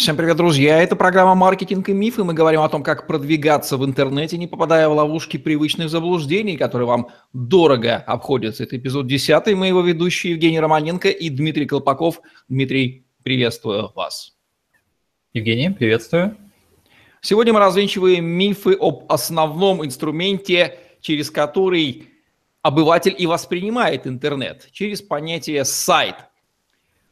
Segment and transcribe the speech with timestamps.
[0.00, 0.82] Всем привет, друзья!
[0.82, 2.24] Это программа «Маркетинг и мифы».
[2.24, 6.86] Мы говорим о том, как продвигаться в интернете, не попадая в ловушки привычных заблуждений, которые
[6.86, 8.62] вам дорого обходятся.
[8.62, 9.54] Это эпизод 10.
[9.54, 12.22] Мы его ведущие Евгений Романенко и Дмитрий Колпаков.
[12.48, 14.38] Дмитрий, приветствую вас.
[15.34, 16.34] Евгений, приветствую.
[17.20, 22.08] Сегодня мы развенчиваем мифы об основном инструменте, через который
[22.62, 26.29] обыватель и воспринимает интернет, через понятие «сайт».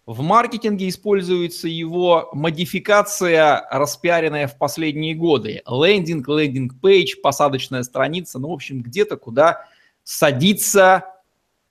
[0.09, 5.61] В маркетинге используется его модификация, распиаренная в последние годы.
[5.67, 9.67] Лендинг, landing page, посадочная страница, ну, в общем, где-то, куда
[10.05, 11.05] садится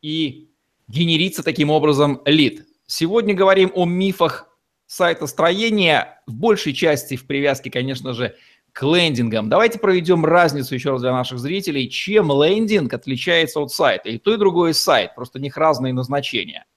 [0.04, 0.52] и
[0.88, 2.68] генерится таким образом лид.
[2.86, 4.48] Сегодня говорим о мифах
[4.86, 8.36] сайтостроения, в большей части в привязке, конечно же,
[8.72, 9.50] к лендингам.
[9.50, 14.09] Давайте проведем разницу еще раз для наших зрителей, чем лендинг отличается от сайта.
[14.09, 16.66] И то, и другое сайт, просто у них разные назначения–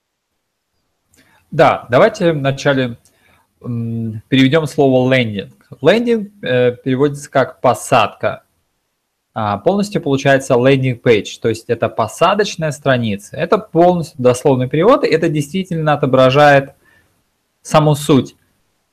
[1.50, 2.96] да, давайте вначале
[3.60, 5.52] переведем слово лендинг.
[5.82, 8.44] Лендинг э, переводится как посадка.
[9.32, 13.36] А полностью получается лендинг page, то есть это посадочная страница.
[13.36, 16.74] Это полностью дословный перевод, и это действительно отображает
[17.62, 18.34] саму суть.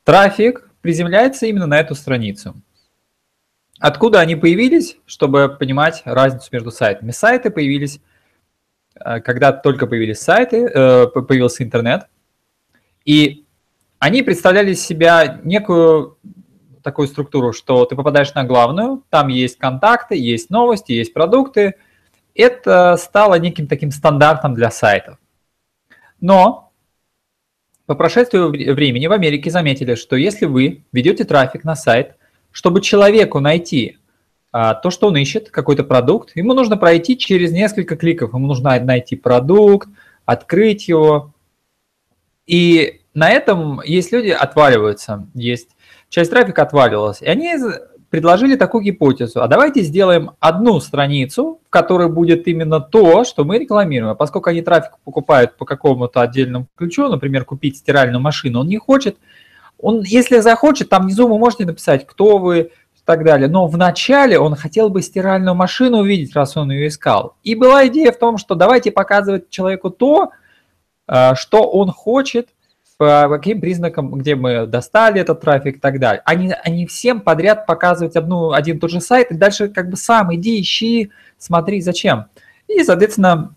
[0.04, 2.56] Трафик приземляется именно на эту страницу.
[3.80, 7.12] Откуда они появились, чтобы понимать разницу между сайтами?
[7.12, 8.00] Сайты появились,
[8.96, 12.08] э, когда только появились сайты, э, появился интернет–
[13.08, 13.46] и
[14.00, 16.18] они представляли из себя некую
[16.84, 21.76] такую структуру, что ты попадаешь на главную, там есть контакты, есть новости, есть продукты.
[22.36, 25.18] Это стало неким таким стандартом для сайтов.
[26.20, 26.74] Но
[27.86, 32.18] по прошествию времени в Америке заметили, что если вы ведете трафик на сайт,
[32.52, 34.00] чтобы человеку найти
[34.52, 38.34] а, то, что он ищет, какой-то продукт, ему нужно пройти через несколько кликов.
[38.34, 39.88] Ему нужно найти продукт,
[40.26, 41.34] открыть его,
[42.48, 45.70] и на этом есть люди отваливаются, есть
[46.10, 47.22] часть трафика отваливалась.
[47.22, 47.54] И они
[48.10, 49.42] предложили такую гипотезу.
[49.42, 54.12] А давайте сделаем одну страницу, в которой будет именно то, что мы рекламируем.
[54.12, 58.78] А поскольку они трафик покупают по какому-то отдельному ключу, например, купить стиральную машину, он не
[58.78, 59.18] хочет.
[59.78, 63.48] Он, если захочет, там внизу вы можете написать, кто вы, и так далее.
[63.48, 67.36] Но вначале он хотел бы стиральную машину увидеть, раз он ее искал.
[67.44, 70.32] И была идея в том, что давайте показывать человеку то,
[71.08, 72.50] что он хочет,
[72.98, 76.22] по каким признакам, где мы достали этот трафик и так далее.
[76.26, 79.98] Они, они всем подряд показывать одну, один и тот же сайт, и дальше как бы
[79.98, 82.26] сам иди, ищи, смотри, зачем.
[82.68, 83.54] И, соответственно,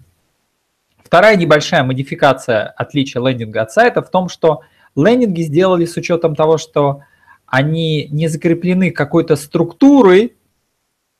[1.02, 4.60] вторая небольшая модификация отличия лендинга от сайта в том, что
[4.94, 7.00] лендинги сделали с учетом того, что
[7.46, 10.36] они не закреплены какой-то структурой,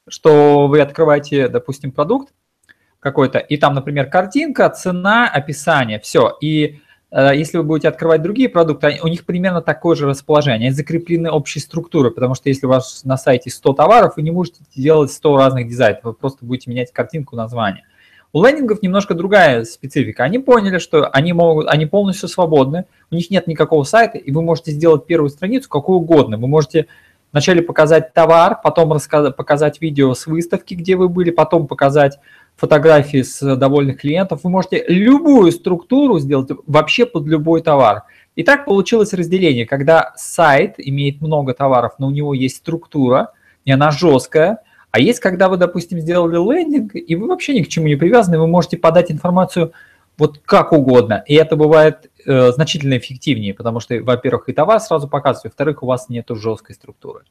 [0.09, 2.35] что вы открываете, допустим, продукт,
[3.00, 6.37] какой-то, и там, например, картинка, цена, описание, все.
[6.41, 6.81] И
[7.11, 11.31] э, если вы будете открывать другие продукты, у них примерно такое же расположение, они закреплены
[11.31, 15.11] общей структурой, потому что если у вас на сайте 100 товаров, вы не можете делать
[15.11, 17.84] 100 разных дизайнов, вы просто будете менять картинку, название.
[18.33, 20.22] У лендингов немножко другая специфика.
[20.22, 24.43] Они поняли, что они могут, они полностью свободны, у них нет никакого сайта, и вы
[24.43, 26.37] можете сделать первую страницу какую угодно.
[26.37, 26.87] Вы можете
[27.32, 28.97] вначале показать товар, потом
[29.37, 32.21] показать видео с выставки, где вы были, потом показать
[32.60, 34.41] фотографии с довольных клиентов.
[34.44, 38.03] Вы можете любую структуру сделать вообще под любой товар.
[38.37, 43.32] И так получилось разделение, когда сайт имеет много товаров, но у него есть структура,
[43.65, 44.59] и она жесткая,
[44.91, 48.38] а есть, когда вы, допустим, сделали лендинг, и вы вообще ни к чему не привязаны,
[48.38, 49.72] вы можете подать информацию
[50.19, 51.25] вот как угодно.
[51.26, 55.87] И это бывает э, значительно эффективнее, потому что, во-первых, и товар сразу показывает, во-вторых, у
[55.87, 57.22] вас нет жесткой структуры.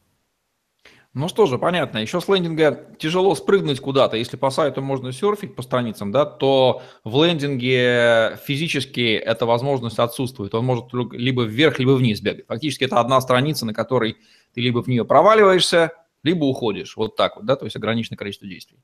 [1.16, 1.98] Ну что же, понятно.
[1.98, 4.16] Еще с лендинга тяжело спрыгнуть куда-то.
[4.16, 10.54] Если по сайту можно серфить по страницам, да, то в лендинге физически эта возможность отсутствует.
[10.54, 12.46] Он может либо вверх, либо вниз бегать.
[12.46, 14.18] Фактически это одна страница, на которой
[14.54, 16.96] ты либо в нее проваливаешься, либо уходишь.
[16.96, 18.78] Вот так вот, да, то есть ограниченное количество действий.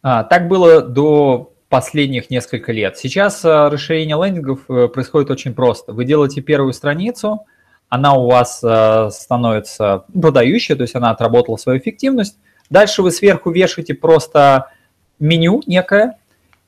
[0.00, 2.96] А, так было до последних несколько лет.
[2.96, 5.92] Сейчас а, расширение лендингов э, происходит очень просто.
[5.92, 7.40] Вы делаете первую страницу–
[7.88, 12.36] она у вас э, становится продающая, то есть она отработала свою эффективность.
[12.70, 14.70] Дальше вы сверху вешаете просто
[15.18, 16.18] меню некое,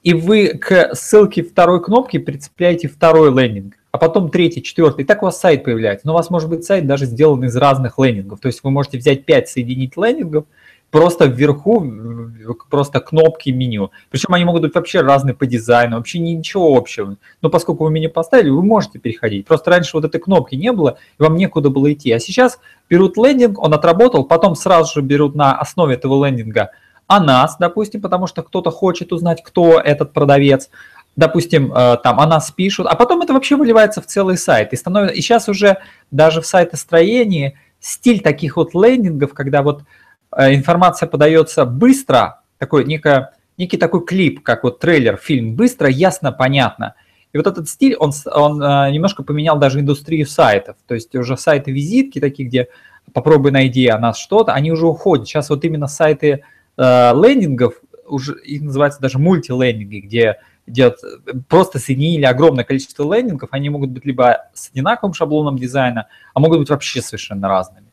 [0.03, 5.03] и вы к ссылке второй кнопки прицепляете второй лендинг, а потом третий, четвертый.
[5.03, 6.07] И так у вас сайт появляется.
[6.07, 8.41] Но у вас может быть сайт даже сделан из разных лендингов.
[8.41, 10.45] То есть вы можете взять 5 соединить лендингов–
[10.91, 11.81] просто вверху
[12.69, 13.91] просто кнопки меню.
[14.11, 17.17] Причем они могут быть вообще разные по дизайну, вообще ничего общего.
[17.43, 19.47] Но поскольку вы меню поставили, вы можете переходить.
[19.47, 22.11] Просто раньше вот этой кнопки не было, и вам некуда было идти.
[22.13, 22.59] А сейчас
[22.89, 26.71] берут лендинг, он отработал, потом сразу же берут на основе этого лендинга
[27.07, 30.71] о нас, допустим, потому что кто-то хочет узнать, кто этот продавец,
[31.17, 34.73] допустим, э, там о нас пишут, а потом это вообще выливается в целый сайт.
[34.73, 35.79] И, становится, и сейчас уже
[36.13, 39.83] даже в сайтостроении стиль таких вот лендингов, когда вот
[40.37, 46.95] информация подается быстро, такой некое, некий такой клип, как вот трейлер, фильм, быстро, ясно, понятно.
[47.33, 50.77] И вот этот стиль, он, он э, немножко поменял даже индустрию сайтов.
[50.87, 52.69] То есть уже сайты-визитки такие, где
[53.13, 55.27] попробуй найди о нас что-то, они уже уходят.
[55.27, 56.45] Сейчас вот именно сайты
[56.77, 57.75] лендингов,
[58.07, 60.37] уже их называется даже мультилендинги, где
[60.67, 60.99] идет
[61.49, 66.61] просто соединили огромное количество лендингов, они могут быть либо с одинаковым шаблоном дизайна, а могут
[66.61, 67.90] быть вообще совершенно разными.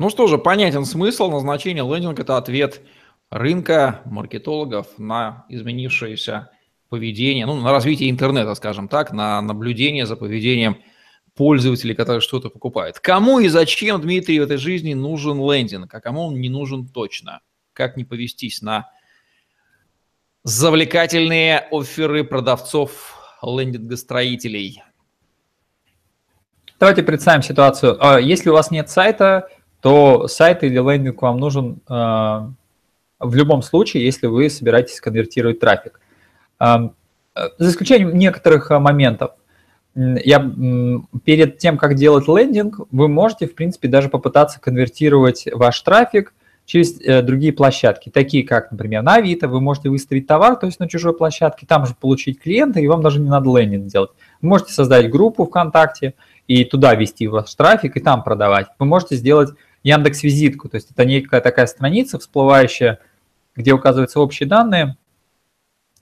[0.00, 1.30] Ну что же, понятен смысл.
[1.30, 2.80] Назначение лендинга– это ответ
[3.28, 6.50] рынка, маркетологов на изменившееся
[6.88, 10.78] поведение, ну, на развитие интернета, скажем так, на наблюдение за поведением
[11.34, 12.98] пользователей, которые что-то покупают.
[12.98, 17.40] Кому и зачем, Дмитрий, в этой жизни нужен лендинг, а кому он не нужен точно?
[17.74, 18.88] Как не повестись на
[20.44, 24.82] Завлекательные оферы продавцов лендингостроителей.
[26.78, 27.98] Давайте представим ситуацию.
[28.00, 32.50] А, если у вас нет сайта, то сайт или лендинг вам нужен а,
[33.18, 36.00] в любом случае, если вы собираетесь конвертировать трафик.
[36.58, 36.92] А,
[37.58, 39.32] за исключением некоторых моментов.
[39.94, 40.38] Я,
[41.24, 46.32] перед тем, как делать лендинг, вы можете, в принципе, даже попытаться конвертировать ваш трафик
[46.64, 50.78] через э, другие площадки, такие как, например, на Авито, вы можете выставить товар, то есть
[50.78, 54.10] на чужой площадке, там же получить клиента, и вам даже не надо лендинг делать.
[54.40, 56.14] Вы можете создать группу ВКонтакте
[56.46, 58.68] и туда вести ваш трафик и там продавать.
[58.78, 59.50] Вы можете сделать
[59.82, 62.98] Яндекс Визитку, то есть это некая такая страница всплывающая,
[63.56, 64.96] где указываются общие данные,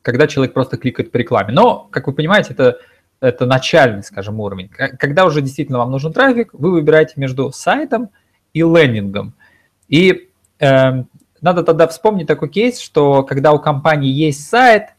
[0.02, 1.52] когда человек просто кликает по рекламе.
[1.52, 2.78] Но, как вы понимаете, это,
[3.20, 4.68] это начальный, скажем, уровень.
[4.68, 8.10] Когда уже действительно вам нужен трафик, вы выбираете между сайтом
[8.52, 9.34] и лендингом.
[9.88, 10.28] И
[10.58, 11.08] Эм,
[11.40, 14.94] надо тогда вспомнить такой кейс, что когда у компании есть сайт,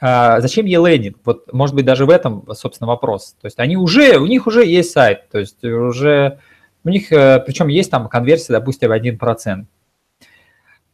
[0.00, 1.18] а, зачем ей лендинг?
[1.24, 3.36] Вот, может быть, даже в этом, собственно, вопрос.
[3.40, 6.40] То есть они уже, у них уже есть сайт, то есть уже
[6.84, 9.66] у них, э, причем есть там конверсия, допустим, 1%.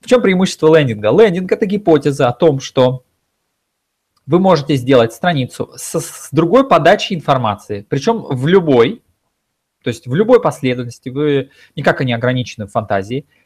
[0.00, 1.10] В чем преимущество лендинга?
[1.10, 3.04] Лендинг– это гипотеза о том, что
[4.26, 9.02] вы можете сделать страницу с, с другой подачей информации, причем в любой,
[9.82, 13.26] то есть в любой последовательности, вы никак не ограничены в фантазии–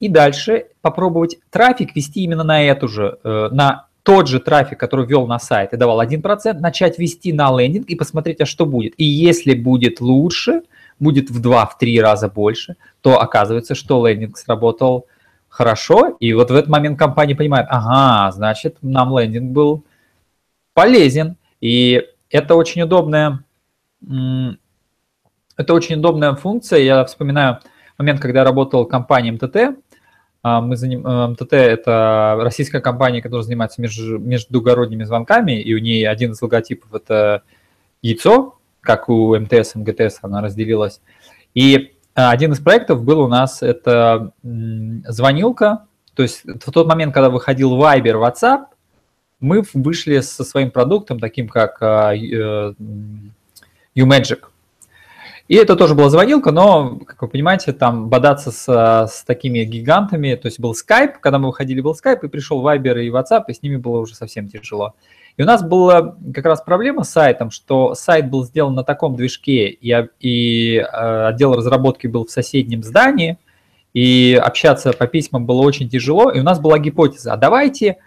[0.00, 5.06] и дальше попробовать трафик вести именно на эту же, э, на тот же трафик, который
[5.06, 8.92] ввел на сайт и давал 1%, начать вести на лендинг и посмотреть, а что будет.
[8.98, 10.62] И если будет лучше,
[10.98, 15.06] будет в 2-3 раза больше, то оказывается, что лендинг сработал
[15.48, 19.84] хорошо, и вот в этот момент компания понимает, ага, значит, нам лендинг был
[20.72, 23.44] полезен, и это очень удобная,
[24.02, 27.60] это очень удобная функция, я вспоминаю
[27.98, 29.78] момент, когда я работал в компании МТТ,
[30.44, 31.06] а, мы заним...
[31.06, 33.98] Э, МТТ– это российская компания, которая занимается меж...
[33.98, 37.44] междугородними звонками, и у нее один из логотипов– это
[38.02, 41.00] яйцо, как у МТС, МГТС она разделилась.
[41.54, 47.12] И а, один из проектов был у нас– это звонилка, то есть в тот момент,
[47.12, 48.66] когда выходил Viber, WhatsApp,
[49.40, 51.78] мы вышли со своим продуктом, таким как.
[51.82, 52.14] А,
[55.46, 60.36] и это тоже была звонилка, но, как вы понимаете, там бодаться с, с такими гигантами,
[60.36, 63.52] то есть был Skype, когда мы выходили, был Skype, и пришел Viber и WhatsApp, и
[63.52, 64.94] с ними было уже совсем тяжело.
[65.36, 69.16] И у нас была как раз проблема с сайтом, что сайт был сделан на таком
[69.16, 73.38] движке, и, и э, отдел разработки был в соседнем здании,
[73.92, 77.98] и общаться по письмам было очень тяжело, и у нас была гипотеза, а давайте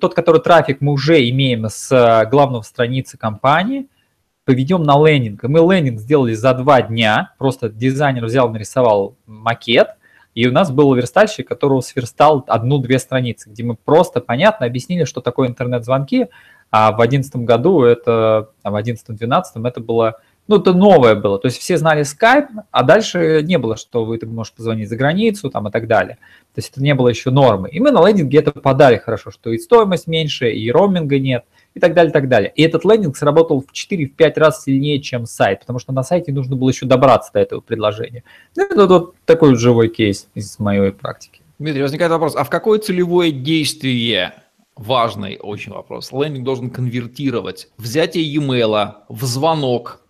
[0.00, 3.88] тот, который трафик мы уже имеем с главного страницы компании–
[4.44, 5.44] поведем на лендинг.
[5.44, 9.88] И мы лендинг сделали за два дня, просто дизайнер взял, нарисовал макет,
[10.34, 15.20] и у нас был верстальщик, который сверстал одну-две страницы, где мы просто понятно объяснили, что
[15.20, 16.28] такое интернет-звонки,
[16.70, 21.38] а в 2011 году это, в 2011-2012 это было, ну, это новое было.
[21.38, 24.96] То есть все знали Skype, а дальше не было, что вы ты можешь позвонить за
[24.96, 26.16] границу там и так далее.
[26.54, 27.68] То есть это не было еще нормы.
[27.68, 31.80] И мы на лендинге это подали хорошо, что и стоимость меньше, и роуминга нет– и
[31.80, 32.52] так далее, и так далее.
[32.54, 36.56] И этот лендинг сработал в 4-5 раз сильнее, чем сайт, потому что на сайте нужно
[36.56, 38.24] было еще добраться до этого предложения.
[38.56, 41.40] Ну, это вот такой вот живой кейс из моей практики.
[41.58, 44.34] Дмитрий, возникает вопрос, а в какое целевое действие,
[44.76, 47.68] важный очень вопрос, лендинг должен конвертировать?
[47.78, 50.00] Взятие e-mail, в звонок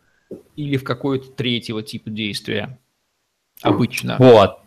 [0.57, 2.78] или в какое-то третьего типа действия?
[3.61, 4.16] Обычно.
[4.19, 4.62] Вот.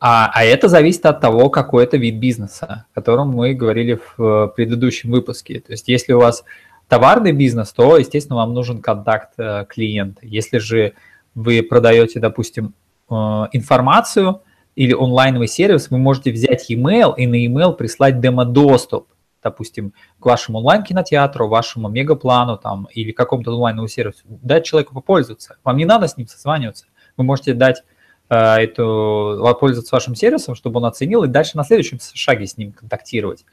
[0.00, 4.22] А, а это зависит от того, какой это вид бизнеса, о котором мы говорили в
[4.22, 5.60] э, предыдущем выпуске.
[5.60, 6.42] То есть если у вас
[6.88, 10.20] товарный бизнес, то, естественно, вам нужен контакт э, клиента.
[10.22, 10.94] Если же
[11.34, 12.72] вы продаете, допустим,
[13.10, 13.14] э,
[13.52, 14.40] информацию
[14.74, 19.06] или онлайновый сервис, вы можете взять email и на email прислать демо-доступ.
[19.42, 25.58] допустим, к вашему онлайн-кинотеатру, вашему мегаплану там, или какому-то онлайновому сервису, дать человеку попользоваться.
[25.62, 26.86] Вам не надо с ним созваниваться.
[27.18, 27.82] Вы можете дать
[28.30, 33.44] эту, воспользоваться вашим сервисом, чтобы он оценил, и дальше на следующем шаге с ним контактировать.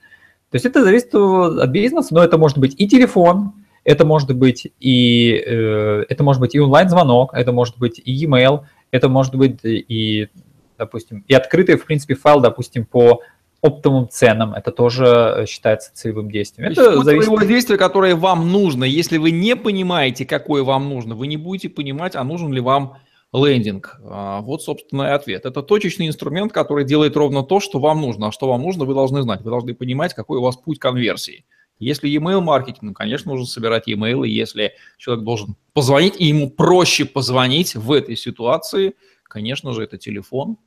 [0.52, 3.54] То есть это зависит от бизнеса, но это может быть и телефон,
[3.84, 8.62] это может быть и э, это может быть и онлайн-звонок, это может быть и e-mail,
[8.92, 10.30] это может быть и,
[10.78, 13.22] допустим, и открытый, в принципе, файл, допустим, по
[13.62, 14.54] оптовым ценам.
[14.54, 16.70] Это тоже считается целевым действием.
[16.70, 17.30] Это есть, зависит...
[17.30, 18.84] от действия, которое вам нужно.
[18.84, 22.98] Если вы не понимаете, какое вам нужно, вы не будете понимать, а нужен ли вам
[23.34, 24.00] лендинг.
[24.04, 25.46] А, вот, собственно, и ответ.
[25.46, 28.28] Это точечный инструмент, который делает ровно то, что вам нужно.
[28.28, 29.42] А что вам нужно, вы должны знать.
[29.42, 31.46] Вы должны понимать, какой у вас путь конверсии.
[31.80, 34.26] Если email маркетинг, конечно, нужно собирать e-mail.
[34.26, 40.58] Если человек должен позвонить, и ему проще позвонить в этой ситуации, конечно же, это телефон,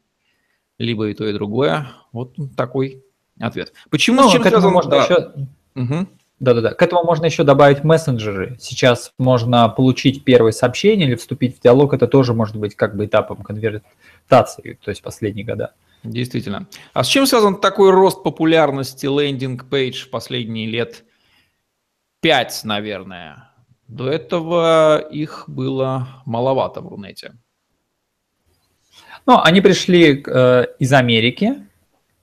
[0.78, 1.90] либо и то, и другое.
[2.12, 3.02] Вот такой
[3.40, 3.72] ответ.
[3.90, 4.70] Почему ну, с чем связано?
[4.72, 5.04] Можно да.
[5.04, 5.32] еще...
[5.74, 6.06] угу.
[6.40, 6.72] Да-да-да.
[6.72, 8.56] К этому можно еще добавить мессенджеры.
[8.58, 11.92] Сейчас можно получить первое сообщение или вступить в диалог.
[11.92, 15.74] Это тоже может быть как бы этапом конвертации, то есть последние года.
[16.02, 16.66] Действительно.
[16.94, 21.04] А с чем связан такой рост популярности лендинг-пейдж в последние лет
[22.22, 23.52] пять, наверное?
[23.86, 27.34] До этого их было маловато в Рунете.
[29.26, 31.66] Ну, они пришли э, из Америки,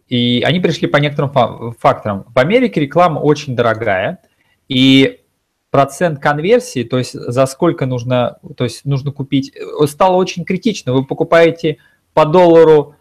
[0.07, 2.25] и они пришли по некоторым факторам.
[2.33, 4.19] В Америке реклама очень дорогая,
[4.67, 5.21] и
[5.69, 10.93] процент конверсии, то есть за сколько нужно, то есть нужно купить, э, стало очень критично.
[10.93, 11.77] Вы покупаете
[12.13, 12.95] по доллару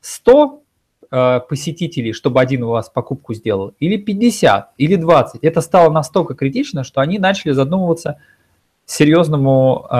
[0.00, 0.62] 100
[1.10, 5.42] э, посетителей, чтобы один у вас покупку сделал, или 50, или 20.
[5.44, 8.18] Это стало настолько критично, что они начали задумываться
[8.86, 9.94] серьезному э,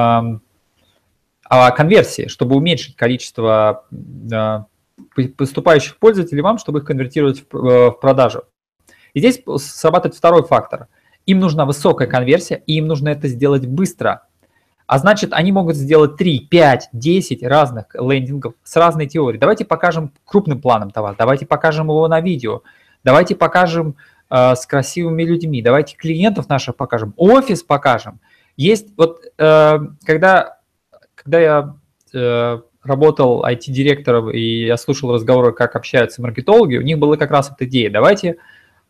[1.45, 4.61] о конверсии, чтобы уменьшить количество э,
[5.37, 8.45] поступающих пользователей вам, чтобы их конвертировать в, э, в продажу.
[9.15, 10.89] И здесь срабатывает второй фактор.
[11.27, 14.27] Им нужна высокая конверсия, и им нужно это сделать быстро.
[14.87, 19.41] А значит, они могут сделать 3, 5, 10 разных лендингов с разной теорией.
[19.41, 22.63] Давайте покажем крупным планом товар, давайте покажем его на видео,
[23.05, 23.97] давайте покажем
[24.29, 28.21] э, с красивыми людьми, давайте клиентов наших покажем, офис покажем.
[28.57, 30.59] Есть вот, э, когда,
[31.15, 31.77] когда я
[32.13, 37.51] э, работал IT-директором, и я слушал разговоры, как общаются маркетологи, у них была как раз
[37.51, 37.91] эта идея.
[37.91, 38.37] Давайте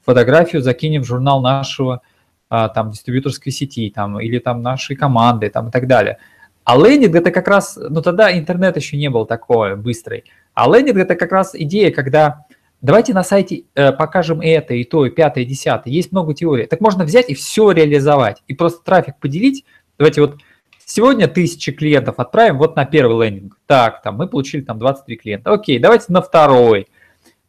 [0.04, 2.00] фотографию закинем в журнал нашего
[2.48, 6.18] а, там дистрибьюторской сети, там, или там нашей команды, там, и так далее.
[6.64, 10.24] А лендинг это как раз, ну тогда интернет еще не был такой быстрый.
[10.54, 12.44] А лендинг это как раз идея, когда
[12.80, 15.92] давайте на сайте э, покажем это, и то, и пятое, и десятое.
[15.92, 16.66] Есть много теорий.
[16.66, 18.42] Так можно взять и все реализовать.
[18.48, 19.64] И просто трафик поделить.
[19.98, 20.36] Давайте вот
[20.84, 23.58] Сегодня тысячи клиентов отправим вот на первый лендинг.
[23.66, 25.52] Так, там мы получили там 23 клиента.
[25.52, 26.88] Окей, давайте на второй.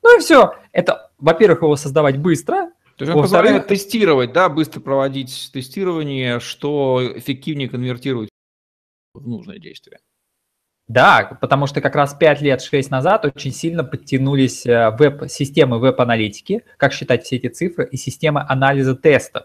[0.01, 0.55] Ну и все.
[0.71, 2.71] Это, во-первых, его создавать быстро.
[2.97, 8.29] То есть он позволяет тестировать, да, быстро проводить тестирование, что эффективнее конвертирует
[9.13, 9.99] в нужное действие.
[10.87, 16.63] Да, потому что как раз 5 лет, 6 назад очень сильно подтянулись э, веб-системы веб-аналитики,
[16.77, 19.43] как считать все эти цифры, и системы анализа тестов.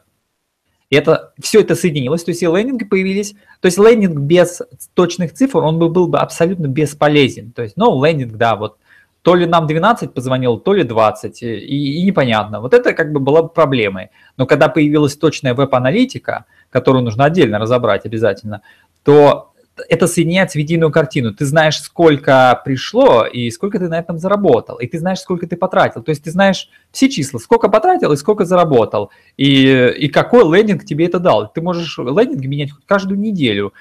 [0.90, 3.34] И это, все это соединилось, то есть и лендинги появились.
[3.60, 4.62] То есть лендинг без
[4.94, 7.52] точных цифр, он бы, был бы абсолютно бесполезен.
[7.52, 8.78] То есть, ну, лендинг, да, вот
[9.22, 12.60] то ли нам 12 позвонил, то ли 20, и, и непонятно.
[12.60, 14.10] Вот это как бы была бы проблемой.
[14.38, 18.62] Но когда появилась точная веб-аналитика, которую нужно отдельно разобрать обязательно,
[19.02, 19.52] то
[19.88, 21.34] это соединяется в единую картину.
[21.34, 24.76] Ты знаешь, сколько пришло и сколько ты на этом заработал.
[24.76, 26.02] И ты знаешь, сколько ты потратил.
[26.02, 29.10] То есть ты знаешь все числа, сколько потратил и сколько заработал.
[29.36, 31.50] И, и какой лендинг тебе это дал.
[31.52, 33.72] Ты можешь лендинг менять каждую неделю.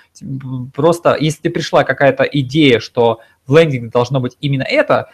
[0.73, 5.09] Просто если ты пришла какая-то идея, что в лендинге должно быть именно это,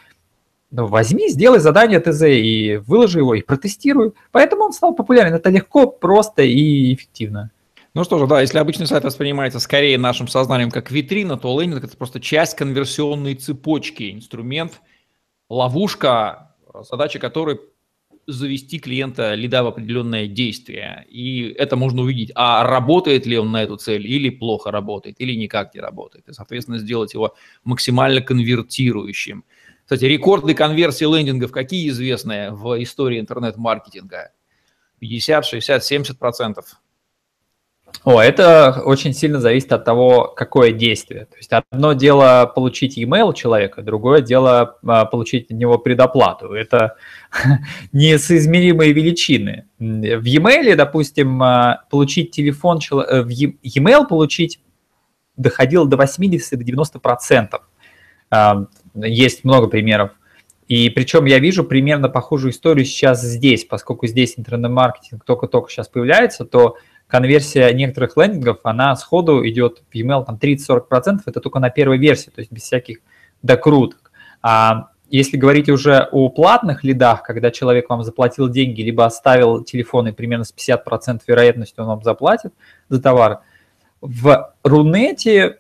[0.72, 4.14] ну, возьми, сделай задание ТЗ и выложи его, и протестируй.
[4.32, 5.34] Поэтому он стал популярен.
[5.34, 7.52] Это легко, просто и эффективно.
[7.96, 11.84] Ну что же, да, если обычный сайт воспринимается скорее нашим сознанием как витрина, то лендинг–
[11.86, 14.82] это просто часть конверсионной цепочки, инструмент,
[15.48, 16.56] ловушка,
[16.90, 17.60] задача которой
[18.26, 21.06] завести клиента лида в определенное действие.
[21.08, 25.36] И это можно увидеть, а работает ли он на эту цель, или плохо работает, или
[25.36, 26.28] никак не работает.
[26.28, 29.44] И, соответственно, сделать его максимально конвертирующим.
[29.84, 34.32] Кстати, рекорды конверсии лендингов какие известные в истории интернет-маркетинга?
[35.00, 36.80] 50, 60, 70 процентов.
[38.04, 41.26] О, это очень сильно зависит от того, какое действие.
[41.26, 46.52] То есть одно дело получить e-mail человека, другое дело а, получить от него предоплату.
[46.54, 46.98] Это
[47.94, 49.68] несоизмеримые величины.
[49.80, 54.60] В e-mail, допустим, а, получить телефон, э, в e-mail получить
[55.38, 57.62] доходило до 80-90%.
[58.96, 60.12] Есть много примеров.
[60.68, 66.46] И причем я вижу примерно похожую историю сейчас здесь, поскольку здесь интернет-маркетинг только-только сейчас появляется,
[66.46, 66.78] то
[67.14, 72.32] конверсия некоторых лендингов, она сходу идет в email там 30-40%, это только на первой версии,
[72.32, 72.98] то есть без всяких
[73.44, 74.12] докруток.
[74.42, 80.08] А если говорить уже о платных лидах, когда человек вам заплатил деньги, либо оставил телефон
[80.08, 82.52] и примерно с 50% вероятностью он вам заплатит
[82.90, 83.42] за товар,
[84.02, 85.60] в Рунете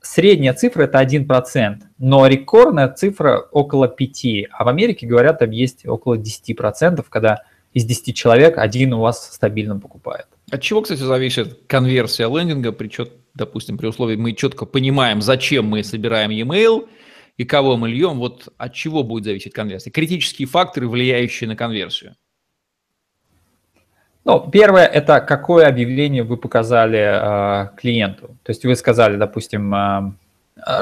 [0.00, 5.84] средняя цифра это 1%, но рекордная цифра около 5%, а в Америке, говорят, там есть
[5.88, 7.42] около 10%, когда
[7.72, 10.28] из 10 человек один у вас стабильно покупает.
[10.50, 15.84] От чего, кстати, зависит конверсия лендинга, причем, допустим, при условии мы четко понимаем, зачем мы
[15.84, 16.88] собираем e-mail
[17.36, 19.90] и кого мы льем, вот от чего будет зависеть конверсия?
[19.90, 22.16] Критические факторы, влияющие на конверсию.
[24.24, 28.36] Ну, первое– это какое объявление вы показали э, клиенту.
[28.42, 30.12] То есть вы сказали, допустим, э,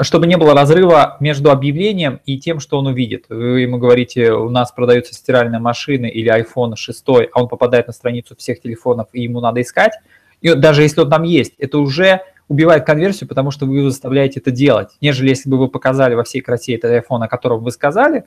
[0.01, 3.25] чтобы не было разрыва между объявлением и тем, что он увидит.
[3.29, 7.93] Вы ему говорите, у нас продаются стиральные машины или iPhone 6, а он попадает на
[7.93, 9.93] страницу всех телефонов, и ему надо искать.
[10.41, 14.51] И даже если он там есть, это уже убивает конверсию, потому что вы заставляете это
[14.51, 18.23] делать, нежели если бы вы показали во всей красе этот iPhone, о котором вы сказали,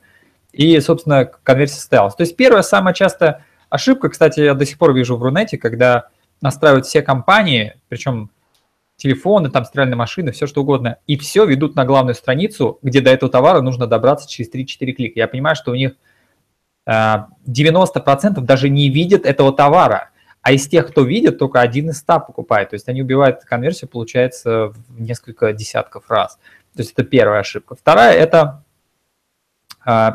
[0.52, 2.14] и, собственно, конверсия состоялась.
[2.14, 6.08] То есть первое, самое частое Ошибка, кстати, я до сих пор вижу в Рунете, когда
[6.40, 8.30] настраивают все компании, причем
[9.00, 13.10] телефоны, там стиральные машины, все что угодно, и все ведут на главную страницу, где до
[13.10, 15.18] этого товара нужно добраться через 3-4 клика.
[15.18, 15.92] Я понимаю, что у них
[16.86, 20.10] 90% э, даже не видят этого товара,
[20.42, 22.70] а из тех, кто видит, только один из ста покупает.
[22.70, 26.38] То есть они убивают конверсию, получается, в несколько десятков раз.
[26.74, 27.74] То есть это первая ошибка.
[27.74, 28.64] Вторая– это
[29.86, 30.10] э,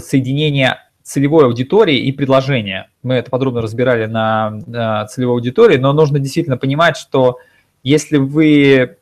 [0.00, 2.88] соединение целевой аудитории и предложения.
[3.04, 7.38] Мы это подробно разбирали на, на целевой аудитории, но нужно действительно понимать, что
[7.82, 8.96] если вы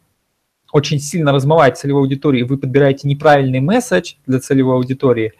[0.72, 5.34] очень сильно размываете целевую аудиторию, и вы подбираете неправильный месседж для целевой аудитории,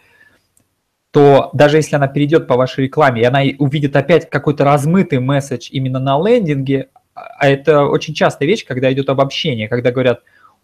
[1.11, 5.69] то даже если она перейдет по вашей рекламе, и она увидит опять какой-то размытый месседж
[5.71, 10.21] именно на лендинге, а это очень частая вещь, когда идет обобщение, когда говорят,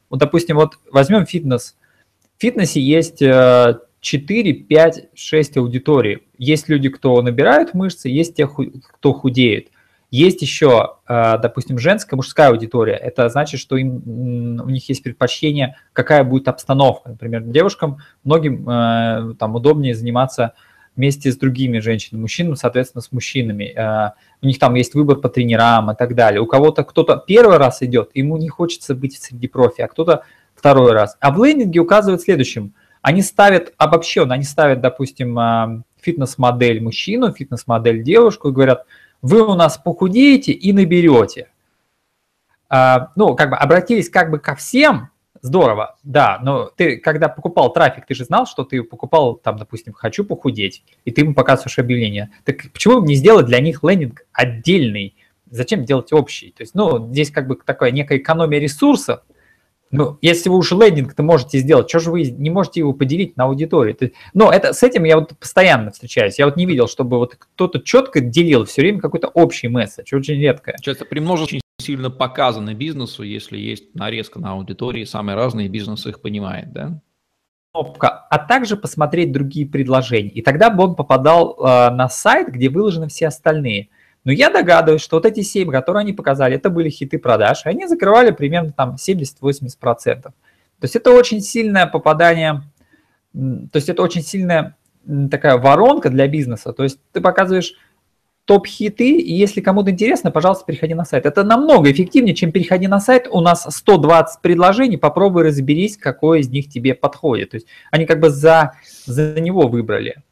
[0.10, 1.76] вот, допустим, вот возьмем фитнес.
[2.38, 6.20] В фитнесе есть э, 4, 5, 6 аудиторий.
[6.38, 9.70] Есть люди, кто набирают мышцы, есть те, кто худеет.
[10.12, 12.96] Есть еще, э, допустим, женская, мужская аудитория.
[12.96, 14.02] Это значит, что им,
[14.60, 17.10] у них есть предпочтение, какая будет обстановка.
[17.10, 20.54] Например, девушкам многим э, там удобнее заниматься
[20.96, 23.66] вместе с другими женщинами, мужчинам, соответственно, с мужчинами.
[23.66, 26.42] Э, у них там есть выбор по тренерам и так далее.
[26.42, 30.24] У кого-то кто-то первый раз идет, ему не хочется быть среди профи, а кто-то
[30.56, 31.18] второй раз.
[31.20, 38.04] А в лендинге указывают следующим– они ставят обобщенно, они ставят, допустим, а, фитнес-модель мужчину, фитнес-модель
[38.04, 38.86] девушку и говорят,
[39.22, 41.50] вы у нас похудеете и наберете.
[42.70, 45.10] А, ну, как бы обратились как бы ко всем,
[45.42, 49.94] здорово, да, но ты, когда покупал трафик, ты же знал, что ты покупал, там, допустим,
[49.94, 52.32] хочу похудеть, и ты ему показываешь объявление.
[52.44, 55.16] Так почему бы не сделать для них лендинг отдельный?
[55.50, 56.52] Зачем делать общий?
[56.52, 59.22] То есть, ну, здесь как бы такая некая экономия ресурсов,
[59.92, 63.46] ну, если вы уже лендинг-то можете сделать, что же вы не можете его поделить на
[63.46, 63.98] аудиторию?
[64.34, 66.38] Но это, с этим я вот постоянно встречаюсь.
[66.38, 70.36] Я вот не видел, чтобы вот кто-то четко делил все время какой-то общий месседж, очень
[70.36, 70.76] редко.
[70.82, 76.22] Часто примножить очень сильно показаны бизнесу, если есть нарезка на аудитории, самые разные бизнесы их
[76.22, 77.02] понимает, да?
[77.72, 80.30] кнопка, а также посмотреть другие предложения.
[80.30, 83.90] И тогда бы он попадал э, на сайт, где выложены все остальные.
[84.24, 87.70] Но я догадываюсь, что вот эти 7, которые они показали, это были хиты продаж, и
[87.70, 90.22] они закрывали примерно там 70-80%.
[90.22, 90.34] То
[90.82, 92.64] есть это очень сильное попадание,
[93.34, 94.78] то есть это очень сильная
[95.32, 96.74] такая воронка для бизнеса.
[96.74, 97.74] То есть ты показываешь
[98.46, 101.28] топ-хиты, и если кому-то интересно, пожалуйста, переходи на сайт.
[101.28, 103.28] Это намного эффективнее, чем переходи на сайт.
[103.30, 107.52] У нас 120 предложений, попробуй разберись, какое из них тебе подходит.
[107.52, 108.74] То есть они как бы за,
[109.06, 110.24] за него выбрали.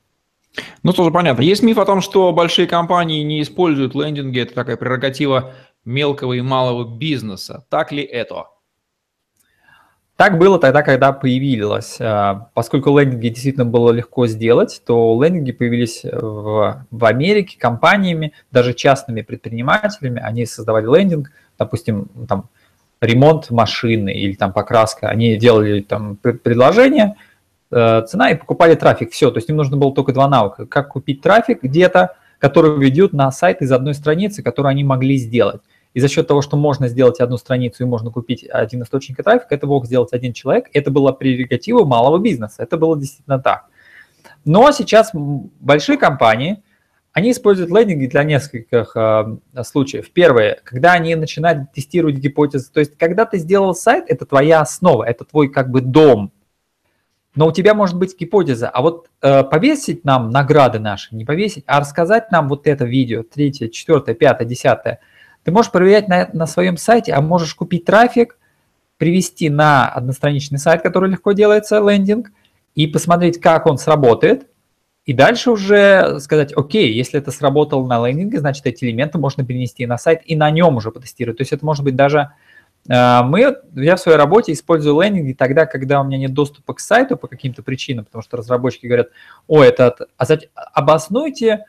[0.84, 1.42] Ну, тоже понятно.
[1.42, 4.40] Есть миф о том, что большие компании не используют лендинги.
[4.40, 5.54] Это такая прерогатива
[5.86, 7.66] мелкого и малого бизнеса.
[7.70, 8.46] Так ли это?
[10.18, 11.98] Так было тогда, когда появилась.
[12.02, 18.74] А, поскольку лендинги действительно было легко сделать, то лендинги появились в, в Америке компаниями, даже
[18.74, 20.20] частными предпринимателями.
[20.20, 22.50] Они создавали лендинг, допустим, там,
[23.00, 25.08] ремонт машины или там покраска.
[25.08, 27.16] Они делали там предложение,
[27.70, 29.12] цена и покупали трафик.
[29.12, 30.66] Все, то есть им нужно было только два навыка.
[30.66, 35.62] Как купить трафик где-то, который ведет на сайт из одной страницы, которую они могли сделать.
[35.94, 39.56] И за счет того, что можно сделать одну страницу и можно купить один источник трафика,
[39.56, 40.70] это мог сделать один человек.
[40.74, 42.62] Это была прерогатива малого бизнеса.
[42.62, 43.66] Это было действительно так.
[44.46, 46.62] Но сейчас большие компании,
[47.14, 50.12] они используют лендинги для нескольких э, случаев.
[50.12, 52.72] Первое, когда они начинают тестировать гипотезы.
[52.72, 56.32] То есть, когда ты сделал сайт, это твоя основа, это твой как бы дом,
[57.38, 61.64] но у тебя может быть гипотеза, а вот э, повесить нам награды наши, не повесить,
[61.68, 65.00] а рассказать нам вот это видео, третье, четвертое, пятое, десятое.
[65.44, 68.40] Ты можешь проверять на, на своем сайте, а можешь купить трафик,
[68.98, 72.32] привести на одностраничный сайт, который легко делается, лендинг,
[72.74, 74.48] и посмотреть, как он сработает,
[75.06, 79.86] и дальше уже сказать, окей, если это сработало на лендинге, значит, эти элементы можно перенести
[79.86, 81.38] на сайт и на нем уже потестировать.
[81.38, 82.32] То есть это может быть даже
[82.88, 87.18] мы, я в своей работе использую лендинги тогда, когда у меня нет доступа к сайту
[87.18, 89.10] по каким-то причинам, потому что разработчики говорят,
[89.48, 90.26] о, это, а
[90.74, 91.66] обоснуйте